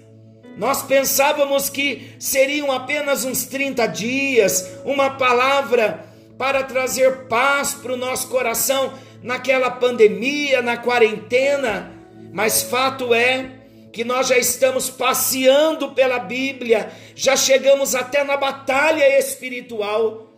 nós 0.56 0.80
pensávamos 0.84 1.68
que 1.68 2.14
seriam 2.20 2.70
apenas 2.70 3.24
uns 3.24 3.46
30 3.46 3.88
dias, 3.88 4.70
uma 4.84 5.10
palavra 5.10 6.06
para 6.38 6.62
trazer 6.62 7.26
paz 7.26 7.74
para 7.74 7.94
o 7.94 7.96
nosso 7.96 8.28
coração 8.28 8.92
naquela 9.24 9.72
pandemia, 9.72 10.62
na 10.62 10.76
quarentena, 10.76 11.90
mas 12.32 12.62
fato 12.62 13.12
é 13.12 13.59
que 13.92 14.04
nós 14.04 14.28
já 14.28 14.38
estamos 14.38 14.88
passeando 14.88 15.92
pela 15.92 16.18
Bíblia, 16.18 16.90
já 17.14 17.36
chegamos 17.36 17.94
até 17.94 18.22
na 18.22 18.36
batalha 18.36 19.18
espiritual. 19.18 20.28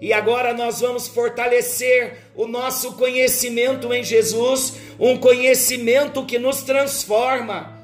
E 0.00 0.12
agora 0.12 0.54
nós 0.54 0.80
vamos 0.80 1.08
fortalecer 1.08 2.18
o 2.34 2.46
nosso 2.46 2.94
conhecimento 2.94 3.92
em 3.92 4.02
Jesus, 4.02 4.74
um 4.98 5.18
conhecimento 5.18 6.24
que 6.24 6.38
nos 6.38 6.62
transforma. 6.62 7.78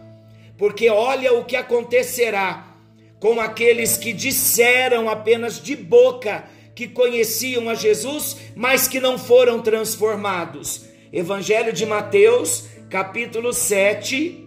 Porque 0.57 0.89
olha 0.89 1.35
o 1.35 1.45
que 1.45 1.57
acontecerá 1.57 2.75
com 3.21 3.39
aqueles 3.41 3.99
que 3.99 4.12
disseram 4.12 5.11
apenas 5.11 5.61
de 5.61 5.77
boca 5.77 6.45
que 6.75 6.87
conheciam 6.87 7.69
a 7.69 7.75
Jesus, 7.75 8.37
mas 8.55 8.87
que 8.87 9.01
não 9.01 9.19
foram 9.19 9.61
transformados. 9.61 10.87
Evangelho 11.12 11.73
de 11.73 11.85
Mateus, 11.85 12.65
capítulo 12.89 13.53
7, 13.53 14.45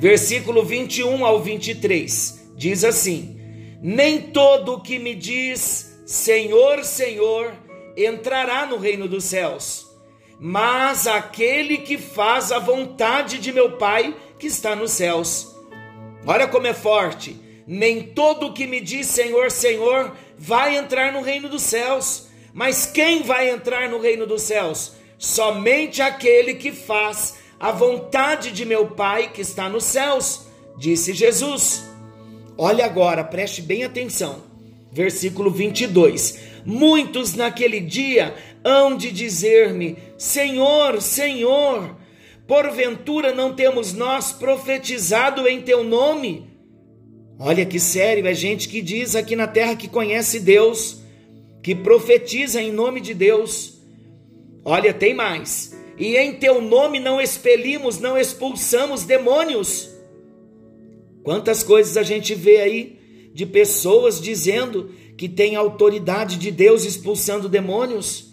versículo 0.00 0.64
21 0.64 1.26
ao 1.26 1.42
23, 1.42 2.52
diz 2.56 2.84
assim: 2.84 3.38
Nem 3.82 4.18
todo 4.18 4.74
o 4.74 4.80
que 4.80 4.98
me 4.98 5.14
diz 5.14 6.00
Senhor, 6.06 6.84
Senhor, 6.84 7.52
entrará 7.94 8.64
no 8.64 8.78
reino 8.78 9.06
dos 9.06 9.24
céus, 9.24 9.86
mas 10.40 11.06
aquele 11.06 11.76
que 11.76 11.98
faz 11.98 12.50
a 12.50 12.58
vontade 12.58 13.38
de 13.38 13.52
meu 13.52 13.76
Pai 13.76 14.16
que 14.38 14.46
está 14.46 14.74
nos 14.74 14.92
céus. 14.92 15.54
Olha 16.26 16.48
como 16.48 16.66
é 16.66 16.74
forte. 16.74 17.38
Nem 17.66 18.02
todo 18.02 18.46
o 18.46 18.52
que 18.54 18.66
me 18.66 18.80
diz 18.80 19.06
Senhor, 19.06 19.50
Senhor 19.50 20.16
vai 20.36 20.76
entrar 20.76 21.12
no 21.12 21.20
reino 21.20 21.48
dos 21.48 21.62
céus. 21.62 22.26
Mas 22.52 22.86
quem 22.86 23.22
vai 23.22 23.50
entrar 23.50 23.88
no 23.88 24.00
reino 24.00 24.26
dos 24.26 24.42
céus? 24.42 24.94
Somente 25.18 26.02
aquele 26.02 26.54
que 26.54 26.72
faz 26.72 27.39
a 27.60 27.70
vontade 27.70 28.50
de 28.50 28.64
meu 28.64 28.86
Pai 28.86 29.30
que 29.30 29.42
está 29.42 29.68
nos 29.68 29.84
céus, 29.84 30.46
disse 30.78 31.12
Jesus. 31.12 31.84
Olha 32.56 32.86
agora, 32.86 33.22
preste 33.22 33.60
bem 33.60 33.84
atenção. 33.84 34.42
Versículo 34.90 35.50
22. 35.50 36.40
Muitos 36.64 37.34
naquele 37.34 37.78
dia 37.78 38.34
hão 38.64 38.96
de 38.96 39.12
dizer-me: 39.12 39.98
Senhor, 40.16 41.02
Senhor, 41.02 41.96
porventura 42.46 43.34
não 43.34 43.54
temos 43.54 43.92
nós 43.92 44.32
profetizado 44.32 45.46
em 45.46 45.60
teu 45.60 45.84
nome? 45.84 46.48
Olha 47.38 47.64
que 47.66 47.78
sério, 47.78 48.26
é 48.26 48.34
gente 48.34 48.68
que 48.68 48.80
diz 48.80 49.14
aqui 49.14 49.36
na 49.36 49.46
terra 49.46 49.76
que 49.76 49.88
conhece 49.88 50.40
Deus, 50.40 51.02
que 51.62 51.74
profetiza 51.74 52.60
em 52.60 52.72
nome 52.72 53.00
de 53.00 53.14
Deus. 53.14 53.80
Olha, 54.64 54.92
tem 54.92 55.14
mais 55.14 55.79
e 56.00 56.16
em 56.16 56.32
teu 56.32 56.62
nome 56.62 56.98
não 56.98 57.20
expelimos, 57.20 57.98
não 57.98 58.16
expulsamos 58.16 59.04
demônios. 59.04 59.90
Quantas 61.22 61.62
coisas 61.62 61.98
a 61.98 62.02
gente 62.02 62.34
vê 62.34 62.56
aí 62.56 62.98
de 63.34 63.44
pessoas 63.44 64.18
dizendo 64.18 64.94
que 65.18 65.28
tem 65.28 65.56
autoridade 65.56 66.38
de 66.38 66.50
Deus 66.50 66.86
expulsando 66.86 67.50
demônios. 67.50 68.30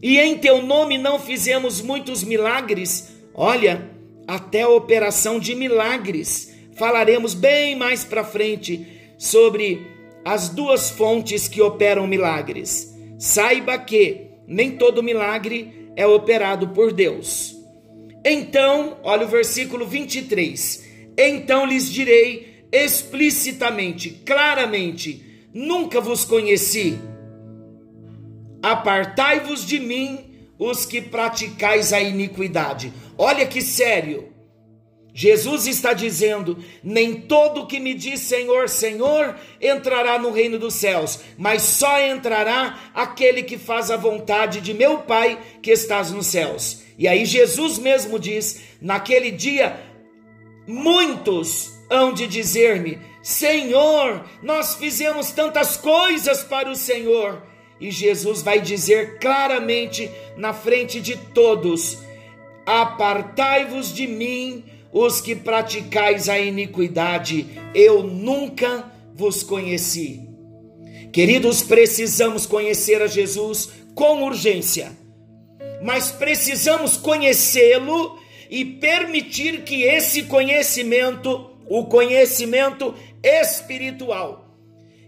E 0.00 0.16
em 0.20 0.38
teu 0.38 0.62
nome 0.62 0.96
não 0.96 1.18
fizemos 1.18 1.80
muitos 1.80 2.22
milagres. 2.22 3.08
Olha, 3.34 3.90
até 4.24 4.62
a 4.62 4.68
operação 4.68 5.40
de 5.40 5.56
milagres. 5.56 6.54
Falaremos 6.76 7.34
bem 7.34 7.74
mais 7.74 8.04
para 8.04 8.22
frente 8.22 8.86
sobre 9.18 9.84
as 10.24 10.48
duas 10.48 10.88
fontes 10.88 11.48
que 11.48 11.60
operam 11.60 12.06
milagres. 12.06 12.94
Saiba 13.18 13.76
que 13.76 14.31
nem 14.46 14.72
todo 14.72 15.02
milagre 15.02 15.90
é 15.96 16.06
operado 16.06 16.68
por 16.68 16.92
Deus. 16.92 17.56
Então, 18.24 18.98
olha 19.02 19.26
o 19.26 19.28
versículo 19.28 19.86
23. 19.86 20.90
Então 21.18 21.66
lhes 21.66 21.90
direi 21.90 22.66
explicitamente, 22.72 24.10
claramente: 24.24 25.46
nunca 25.52 26.00
vos 26.00 26.24
conheci. 26.24 26.98
Apartai-vos 28.62 29.66
de 29.66 29.80
mim, 29.80 30.24
os 30.58 30.86
que 30.86 31.00
praticais 31.00 31.92
a 31.92 32.00
iniquidade. 32.00 32.92
Olha 33.18 33.44
que 33.46 33.60
sério. 33.60 34.31
Jesus 35.14 35.66
está 35.66 35.92
dizendo: 35.92 36.56
nem 36.82 37.14
todo 37.14 37.66
que 37.66 37.78
me 37.78 37.92
diz 37.92 38.20
Senhor, 38.20 38.68
Senhor 38.68 39.36
entrará 39.60 40.18
no 40.18 40.30
reino 40.30 40.58
dos 40.58 40.74
céus, 40.74 41.20
mas 41.36 41.62
só 41.62 42.00
entrará 42.00 42.78
aquele 42.94 43.42
que 43.42 43.58
faz 43.58 43.90
a 43.90 43.96
vontade 43.96 44.60
de 44.60 44.72
meu 44.72 45.00
Pai 45.00 45.38
que 45.62 45.70
estás 45.70 46.10
nos 46.10 46.26
céus. 46.26 46.82
E 46.98 47.06
aí 47.06 47.26
Jesus 47.26 47.78
mesmo 47.78 48.18
diz: 48.18 48.62
naquele 48.80 49.30
dia, 49.30 49.78
muitos 50.66 51.72
hão 51.90 52.12
de 52.14 52.26
dizer-me: 52.26 52.98
Senhor, 53.22 54.24
nós 54.42 54.76
fizemos 54.76 55.30
tantas 55.30 55.76
coisas 55.76 56.42
para 56.42 56.70
o 56.70 56.76
Senhor. 56.76 57.42
E 57.78 57.90
Jesus 57.90 58.42
vai 58.42 58.60
dizer 58.60 59.18
claramente 59.18 60.10
na 60.38 60.54
frente 60.54 61.00
de 61.02 61.16
todos: 61.16 61.98
Apartai-vos 62.64 63.92
de 63.92 64.06
mim 64.06 64.71
os 64.92 65.20
que 65.20 65.34
praticais 65.34 66.28
a 66.28 66.38
iniquidade, 66.38 67.46
eu 67.74 68.02
nunca 68.02 68.92
vos 69.14 69.42
conheci. 69.42 70.28
Queridos, 71.12 71.62
precisamos 71.62 72.46
conhecer 72.46 73.00
a 73.02 73.06
Jesus 73.06 73.70
com 73.94 74.22
urgência, 74.22 74.92
mas 75.82 76.10
precisamos 76.10 76.96
conhecê-lo 76.96 78.18
e 78.50 78.64
permitir 78.64 79.62
que 79.62 79.82
esse 79.82 80.24
conhecimento, 80.24 81.50
o 81.68 81.84
conhecimento 81.86 82.94
espiritual, 83.22 84.56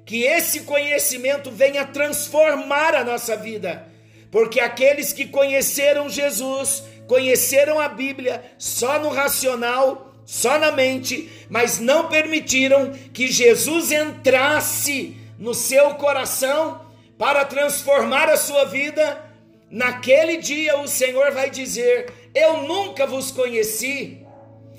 que 0.05 0.23
esse 0.25 0.61
conhecimento 0.61 1.51
venha 1.51 1.87
transformar 1.87 2.95
a 2.95 3.05
nossa 3.05 3.37
vida, 3.37 3.87
porque 4.31 4.61
aqueles 4.61 5.13
que 5.13 5.27
conheceram 5.27 6.09
Jesus, 6.09 6.83
conheceram 7.07 7.79
a 7.79 7.89
Bíblia 7.89 8.43
só 8.59 8.99
no 8.99 9.11
racional, 9.11 10.13
só 10.25 10.59
na 10.59 10.73
mente, 10.73 11.31
mas 11.51 11.79
não 11.79 12.09
permitiram 12.09 12.93
que 13.13 13.29
Jesus 13.29 13.93
entrasse 13.93 15.17
no 15.39 15.55
seu 15.55 15.95
coração 15.95 16.81
para 17.19 17.45
transformar 17.45 18.29
a 18.29 18.37
sua 18.37 18.65
vida. 18.65 19.23
Naquele 19.71 20.39
dia 20.39 20.79
o 20.79 20.89
Senhor 20.89 21.33
vai 21.33 21.51
dizer: 21.51 22.13
Eu 22.35 22.63
nunca 22.63 23.07
vos 23.07 23.31
conheci. 23.31 24.19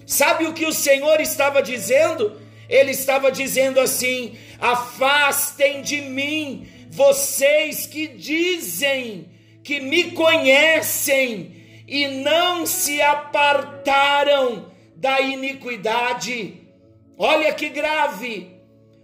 Sabe 0.05 0.45
o 0.45 0.53
que 0.53 0.65
o 0.65 0.73
Senhor 0.73 1.19
estava 1.19 1.61
dizendo? 1.61 2.39
Ele 2.69 2.91
estava 2.91 3.31
dizendo 3.31 3.79
assim: 3.79 4.37
Afastem 4.59 5.81
de 5.81 6.01
mim, 6.01 6.67
vocês 6.89 7.85
que 7.85 8.07
dizem 8.07 9.29
que 9.63 9.79
me 9.79 10.11
conhecem, 10.11 11.54
e 11.87 12.07
não 12.07 12.65
se 12.65 13.01
apartaram 13.01 14.71
da 14.95 15.21
iniquidade. 15.21 16.61
Olha 17.17 17.53
que 17.53 17.69
grave! 17.69 18.51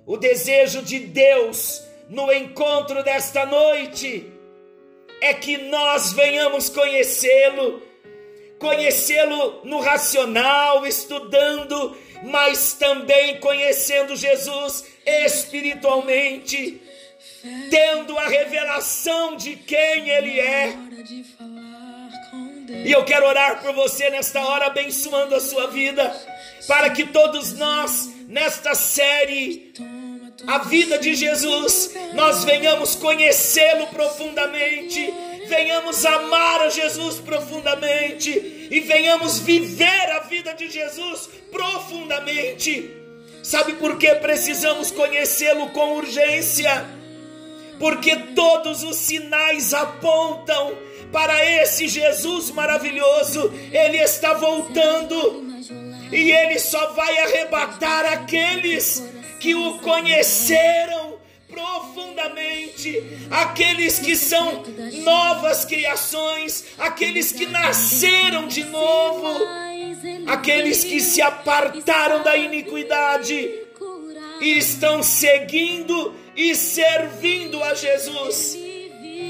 O 0.05 0.17
desejo 0.17 0.81
de 0.81 0.99
Deus 0.99 1.83
no 2.09 2.31
encontro 2.33 3.03
desta 3.03 3.45
noite 3.45 4.31
é 5.21 5.33
que 5.33 5.57
nós 5.57 6.11
venhamos 6.11 6.69
conhecê-lo, 6.69 7.81
conhecê-lo 8.57 9.61
no 9.63 9.79
racional, 9.79 10.85
estudando, 10.85 11.95
mas 12.23 12.73
também 12.73 13.39
conhecendo 13.39 14.15
Jesus 14.15 14.83
espiritualmente, 15.05 16.81
tendo 17.69 18.17
a 18.17 18.27
revelação 18.27 19.35
de 19.37 19.55
quem 19.55 20.09
Ele 20.09 20.39
é 20.39 20.75
e 22.83 22.91
eu 22.91 23.03
quero 23.03 23.25
orar 23.25 23.61
por 23.61 23.73
você 23.73 24.09
nesta 24.09 24.45
hora, 24.45 24.67
abençoando 24.67 25.35
a 25.35 25.39
sua 25.39 25.67
vida, 25.67 26.13
para 26.67 26.89
que 26.89 27.05
todos 27.05 27.53
nós, 27.53 28.09
nesta 28.27 28.73
série, 28.73 29.73
a 30.47 30.59
vida 30.59 30.97
de 30.97 31.13
Jesus, 31.15 31.93
nós 32.13 32.43
venhamos 32.43 32.95
conhecê-lo 32.95 33.87
profundamente, 33.87 35.13
venhamos 35.47 36.05
amar 36.05 36.61
a 36.61 36.69
Jesus 36.69 37.19
profundamente 37.19 38.67
e 38.71 38.79
venhamos 38.79 39.39
viver 39.39 40.11
a 40.11 40.19
vida 40.19 40.53
de 40.53 40.69
Jesus 40.69 41.29
profundamente. 41.51 42.89
Sabe 43.43 43.73
por 43.73 43.97
que 43.97 44.13
precisamos 44.15 44.91
conhecê-lo 44.91 45.69
com 45.69 45.97
urgência? 45.97 46.85
Porque 47.79 48.15
todos 48.35 48.83
os 48.83 48.95
sinais 48.95 49.73
apontam 49.73 50.77
para 51.11 51.45
esse 51.61 51.87
Jesus 51.87 52.51
maravilhoso. 52.51 53.51
Ele 53.71 53.97
está 53.97 54.33
voltando 54.33 55.43
e 56.11 56.31
ele 56.31 56.59
só 56.59 56.93
vai 56.93 57.19
arrebatar 57.19 58.05
aqueles 58.13 59.03
que 59.39 59.55
o 59.55 59.79
conheceram 59.79 61.19
profundamente, 61.47 63.03
aqueles 63.29 63.99
que 63.99 64.15
são 64.15 64.63
novas 65.03 65.65
criações, 65.65 66.65
aqueles 66.77 67.31
que 67.31 67.45
nasceram 67.45 68.47
de 68.47 68.63
novo, 68.63 69.27
aqueles 70.27 70.83
que 70.83 70.99
se 70.99 71.21
apartaram 71.21 72.23
da 72.23 72.37
iniquidade 72.37 73.33
e 74.39 74.57
estão 74.57 75.03
seguindo 75.03 76.15
e 76.35 76.55
servindo 76.55 77.61
a 77.63 77.73
Jesus. 77.73 78.57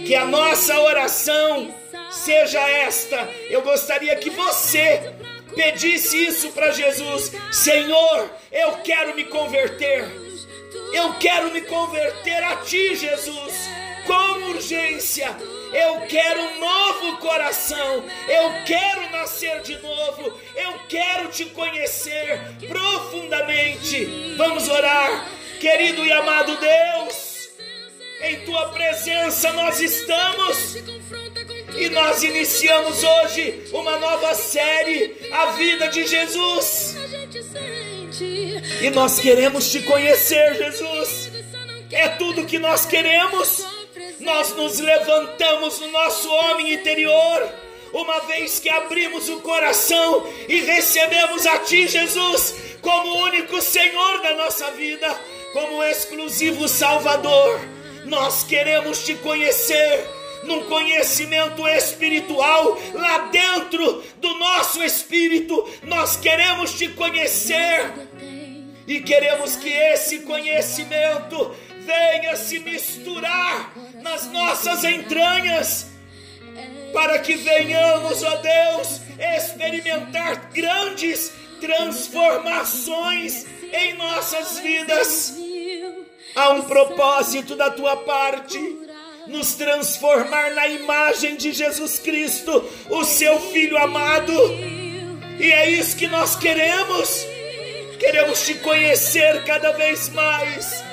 Que 0.06 0.16
a 0.16 0.26
nossa 0.26 0.80
oração 0.80 1.74
seja 2.10 2.60
esta. 2.60 3.30
Eu 3.50 3.62
gostaria 3.62 4.16
que 4.16 4.30
você 4.30 5.14
pedisse 5.56 6.26
isso 6.26 6.52
para 6.52 6.72
Jesus: 6.72 7.32
Senhor, 7.52 8.30
eu 8.52 8.74
quero 8.84 9.16
me 9.16 9.26
converter. 9.26 10.06
Eu 10.94 11.14
quero 11.16 11.52
me 11.52 11.62
converter 11.62 12.44
a 12.44 12.58
Ti, 12.58 12.96
Jesus, 12.96 13.70
com 14.06 14.50
urgência. 14.50 15.36
Eu 15.74 16.02
quero 16.02 16.42
um 16.42 16.60
novo 16.60 17.18
coração. 17.18 18.04
Eu 18.28 18.52
quero 18.66 19.10
nascer 19.10 19.62
de 19.62 19.78
novo. 19.80 20.38
Eu 20.56 20.74
quero 20.90 21.30
te 21.30 21.46
conhecer 21.46 22.42
profundamente. 22.68 24.36
Vamos 24.38 24.68
orar, 24.68 25.30
querido 25.62 26.06
e 26.06 26.12
amado 26.12 26.58
Deus. 26.58 27.31
Em 28.24 28.40
tua 28.42 28.70
presença 28.70 29.52
nós 29.54 29.80
estamos. 29.80 30.76
E 31.76 31.90
nós 31.90 32.22
iniciamos 32.22 33.04
hoje 33.04 33.64
uma 33.72 33.98
nova 33.98 34.36
série, 34.36 35.16
a 35.32 35.48
vida 35.54 35.88
de 35.88 36.06
Jesus. 36.06 36.96
E 38.82 38.90
nós 38.92 39.20
queremos 39.20 39.72
te 39.72 39.82
conhecer, 39.82 40.56
Jesus. 40.56 41.32
É 41.92 42.10
tudo 42.10 42.46
que 42.46 42.60
nós 42.60 42.86
queremos. 42.86 43.66
Nós 44.20 44.56
nos 44.56 44.78
levantamos 44.80 45.80
no 45.80 45.88
nosso 45.88 46.30
homem 46.30 46.74
interior, 46.74 47.50
uma 47.92 48.20
vez 48.22 48.60
que 48.60 48.70
abrimos 48.70 49.28
o 49.30 49.40
coração 49.40 50.32
e 50.48 50.62
recebemos 50.62 51.48
a 51.48 51.58
Ti, 51.58 51.88
Jesus, 51.88 52.54
como 52.82 53.24
único 53.24 53.60
Senhor 53.64 54.22
da 54.22 54.36
nossa 54.36 54.70
vida, 54.72 55.10
como 55.54 55.84
exclusivo 55.84 56.68
Salvador 56.68 57.60
nós 58.06 58.44
queremos 58.44 59.06
te 59.06 59.16
conhecer 59.16 60.08
num 60.44 60.64
conhecimento 60.64 61.68
espiritual 61.68 62.78
lá 62.94 63.30
dentro 63.30 64.04
do 64.18 64.34
nosso 64.40 64.84
espírito. 64.84 65.68
Nós 65.84 66.16
queremos 66.18 66.74
te 66.74 66.88
conhecer 66.90 67.92
e 68.88 69.00
queremos 69.02 69.56
que 69.56 69.70
esse 69.70 70.20
conhecimento 70.20 71.56
venha 71.86 72.36
se 72.36 72.60
misturar 72.60 73.74
nas 74.02 74.28
nossas 74.32 74.84
entranhas, 74.84 75.88
para 76.94 77.20
que 77.20 77.36
venhamos, 77.36 78.24
ó 78.24 78.36
Deus, 78.38 79.02
experimentar 79.38 80.50
grandes 80.52 81.32
transformações 81.60 83.46
em 83.72 83.94
nossas 83.94 84.60
vidas. 84.60 85.41
Há 86.36 86.50
um 86.52 86.62
propósito 86.64 87.56
da 87.56 87.70
tua 87.70 87.98
parte 87.98 88.78
nos 89.28 89.54
transformar 89.56 90.52
na 90.52 90.68
imagem 90.68 91.36
de 91.36 91.52
Jesus 91.52 92.00
Cristo, 92.00 92.64
o 92.90 93.04
seu 93.04 93.40
Filho 93.40 93.78
amado. 93.78 94.34
E 95.40 95.52
é 95.52 95.70
isso 95.70 95.96
que 95.98 96.08
nós 96.08 96.36
queremos. 96.36 97.26
Queremos 98.00 98.46
te 98.46 98.56
conhecer 98.56 99.44
cada 99.44 99.72
vez 99.74 100.10
mais 100.10 100.84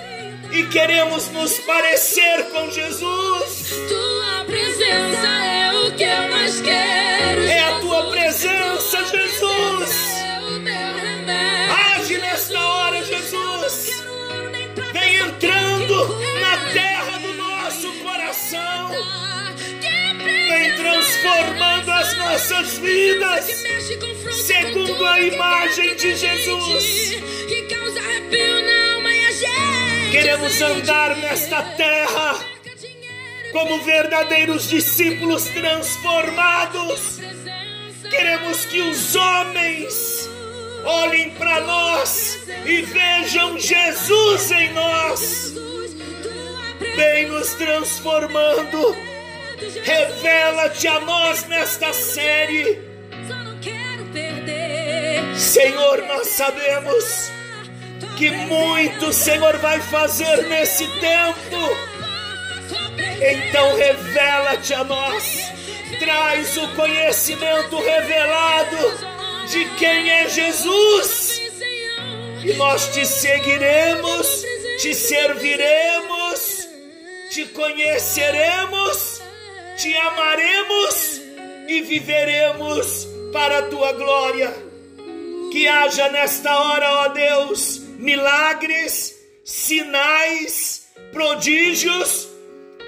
e 0.52 0.64
queremos 0.66 1.28
nos 1.30 1.58
parecer 1.60 2.50
com 2.50 2.70
Jesus. 2.70 3.70
Tua 3.88 4.44
presença 4.46 5.26
é 5.26 5.72
o 5.72 5.94
que 5.94 6.04
eu 6.04 6.28
mais 6.30 6.60
quero. 6.60 7.42
É 7.42 7.60
a 7.60 7.80
tua 7.80 7.97
transformando 21.18 21.90
as 21.90 22.16
nossas 22.16 22.78
vidas 22.78 23.46
segundo 24.32 25.04
a 25.04 25.20
imagem 25.20 25.96
de 25.96 26.14
Jesus. 26.14 27.12
Queremos 30.10 30.60
andar 30.60 31.16
nesta 31.16 31.62
terra 31.62 32.34
Perca 32.62 32.76
dinheiro 32.76 33.52
como 33.52 33.82
verdadeiros 33.82 34.68
discípulos 34.68 35.44
transformados. 35.48 37.18
Queremos 38.08 38.64
que 38.66 38.80
os 38.80 39.16
homens 39.16 40.28
olhem 40.84 41.30
para 41.30 41.60
nós 41.62 42.38
e 42.64 42.82
vejam 42.82 43.58
Jesus 43.58 44.50
em 44.52 44.72
nós. 44.72 45.54
Vem 46.96 47.26
nos 47.28 47.54
transformando. 47.54 49.07
Revela-te 49.82 50.86
a 50.86 51.00
nós 51.00 51.46
nesta 51.46 51.92
série. 51.92 52.78
Senhor, 55.36 56.02
nós 56.06 56.28
sabemos 56.28 57.30
que 58.16 58.30
muito 58.30 59.06
o 59.06 59.12
Senhor 59.12 59.56
vai 59.58 59.80
fazer 59.80 60.46
nesse 60.48 60.86
tempo. 61.00 61.76
Então 63.20 63.76
revela-te 63.76 64.74
a 64.74 64.84
nós. 64.84 65.38
Traz 65.98 66.56
o 66.56 66.68
conhecimento 66.74 67.80
revelado 67.80 68.76
de 69.50 69.64
quem 69.76 70.10
é 70.10 70.28
Jesus. 70.28 71.40
E 72.44 72.52
nós 72.54 72.88
te 72.88 73.04
seguiremos, 73.04 74.44
te 74.80 74.94
serviremos, 74.94 76.68
te 77.30 77.44
conheceremos, 77.46 79.20
te 79.78 79.96
amaremos 79.96 81.22
e 81.68 81.80
viveremos 81.82 83.06
para 83.32 83.58
a 83.58 83.68
tua 83.68 83.92
glória. 83.92 84.52
Que 85.52 85.68
haja 85.68 86.08
nesta 86.08 86.58
hora, 86.58 87.04
ó 87.04 87.08
Deus, 87.08 87.78
milagres, 87.96 89.14
sinais, 89.44 90.88
prodígios, 91.12 92.26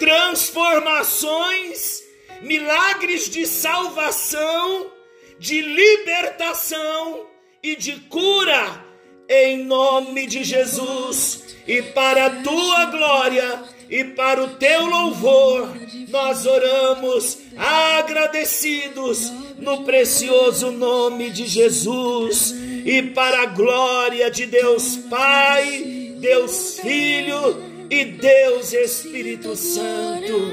transformações, 0.01 2.03
milagres 2.43 3.31
de 3.31 3.47
salvação, 3.47 4.91
de 5.39 5.61
libertação 5.61 7.25
e 7.63 7.77
de 7.77 8.01
cura, 8.09 8.85
em 9.29 9.63
nome 9.65 10.27
de 10.27 10.43
Jesus, 10.43 11.45
e 11.69 11.83
para 11.83 12.27
a 12.27 12.43
tua 12.43 12.87
glória 12.87 13.63
e 13.91 14.05
para 14.05 14.43
o 14.45 14.49
teu 14.51 14.87
louvor, 14.87 15.69
nós 16.09 16.47
oramos 16.47 17.39
agradecidos 17.57 19.33
no 19.59 19.83
precioso 19.83 20.71
nome 20.71 21.31
de 21.31 21.47
Jesus 21.47 22.55
e 22.85 23.03
para 23.03 23.43
a 23.43 23.47
glória 23.47 24.31
de 24.31 24.47
Deus 24.47 24.97
Pai, 25.11 26.15
Deus 26.21 26.79
Filho 26.79 27.65
e 27.91 28.05
Deus 28.05 28.73
Espírito 28.73 29.57
Santo. 29.57 30.53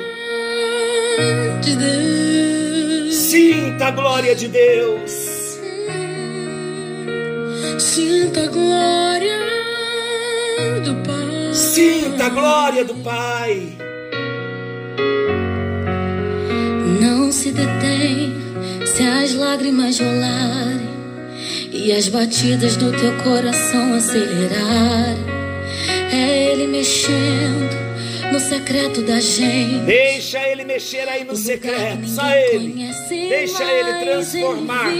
Sinta 3.12 3.88
a 3.88 3.92
glória 3.92 4.36
de 4.36 4.48
Deus. 4.48 5.12
Sinta 7.78 8.44
a 8.44 8.48
glória 8.48 9.38
do 10.84 10.96
Pai. 11.08 11.17
Sinta 11.58 12.28
a 12.28 12.30
glória 12.30 12.86
do 12.86 12.94
Pai. 12.98 13.68
Não 17.02 17.32
se 17.32 17.52
detém 17.52 18.32
se 18.86 19.02
as 19.02 19.34
lágrimas 19.34 20.00
rolarem 20.00 20.88
e 21.72 21.92
as 21.92 22.10
batidas 22.10 22.78
do 22.78 22.92
teu 22.92 23.12
coração 23.24 23.96
acelerarem. 23.96 25.26
É 26.12 26.52
Ele 26.52 26.68
mexendo 26.68 27.76
no 28.32 28.40
secreto 28.40 29.02
da 29.02 29.20
gente. 29.20 29.86
Deixa 29.86 30.40
ele 30.48 30.64
mexer 30.64 31.10
aí 31.10 31.24
no 31.24 31.36
secreto, 31.36 32.08
só 32.08 32.30
ele. 32.30 32.88
Deixa 33.10 33.64
ele 33.64 34.06
transformar 34.06 34.94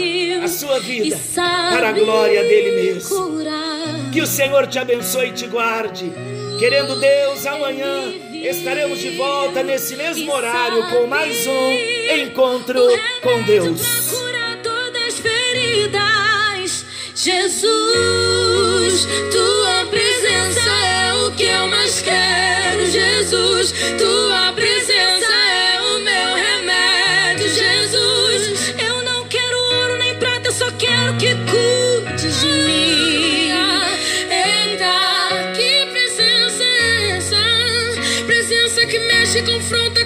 a 0.44 0.48
sua 0.48 0.80
vida 0.80 1.20
para 1.36 1.90
a 1.90 1.92
glória 1.92 2.42
dele 2.42 2.94
mesmo. 2.94 3.44
Que 4.12 4.22
o 4.22 4.28
Senhor 4.28 4.66
te 4.66 4.80
abençoe 4.80 5.30
e 5.30 5.34
te 5.34 5.46
guarde. 5.46 6.12
Querendo 6.58 6.96
Deus, 6.96 7.46
amanhã 7.46 8.12
estaremos 8.34 8.98
de 8.98 9.12
volta 9.12 9.62
nesse 9.62 9.96
mesmo 9.96 10.34
horário 10.34 10.90
com 10.90 11.06
mais 11.06 11.46
um 11.46 11.72
encontro 12.16 12.82
com 13.22 13.44
Deus. 13.44 13.80
Jesus, 17.16 19.06
tua 19.32 19.86
presença 19.90 20.70
é 20.70 21.14
o 21.26 21.32
que 21.32 21.44
eu 21.44 21.68
mais 21.68 22.02
quero, 22.02 22.86
Jesus, 22.86 23.74
tua 23.98 24.54
presença 24.54 25.34
é 25.34 25.82
o 25.82 26.00
meu 26.00 26.36
remédio, 26.36 27.50
Jesus. 27.50 28.74
Eu 28.80 29.04
não 29.04 29.28
quero 29.28 29.58
ouro 29.58 29.98
nem 29.98 30.16
prata, 30.16 30.52
só 30.52 30.72
quero 30.72 31.18
que 31.18 31.36
cuides 31.52 31.77
confronter 39.68 39.97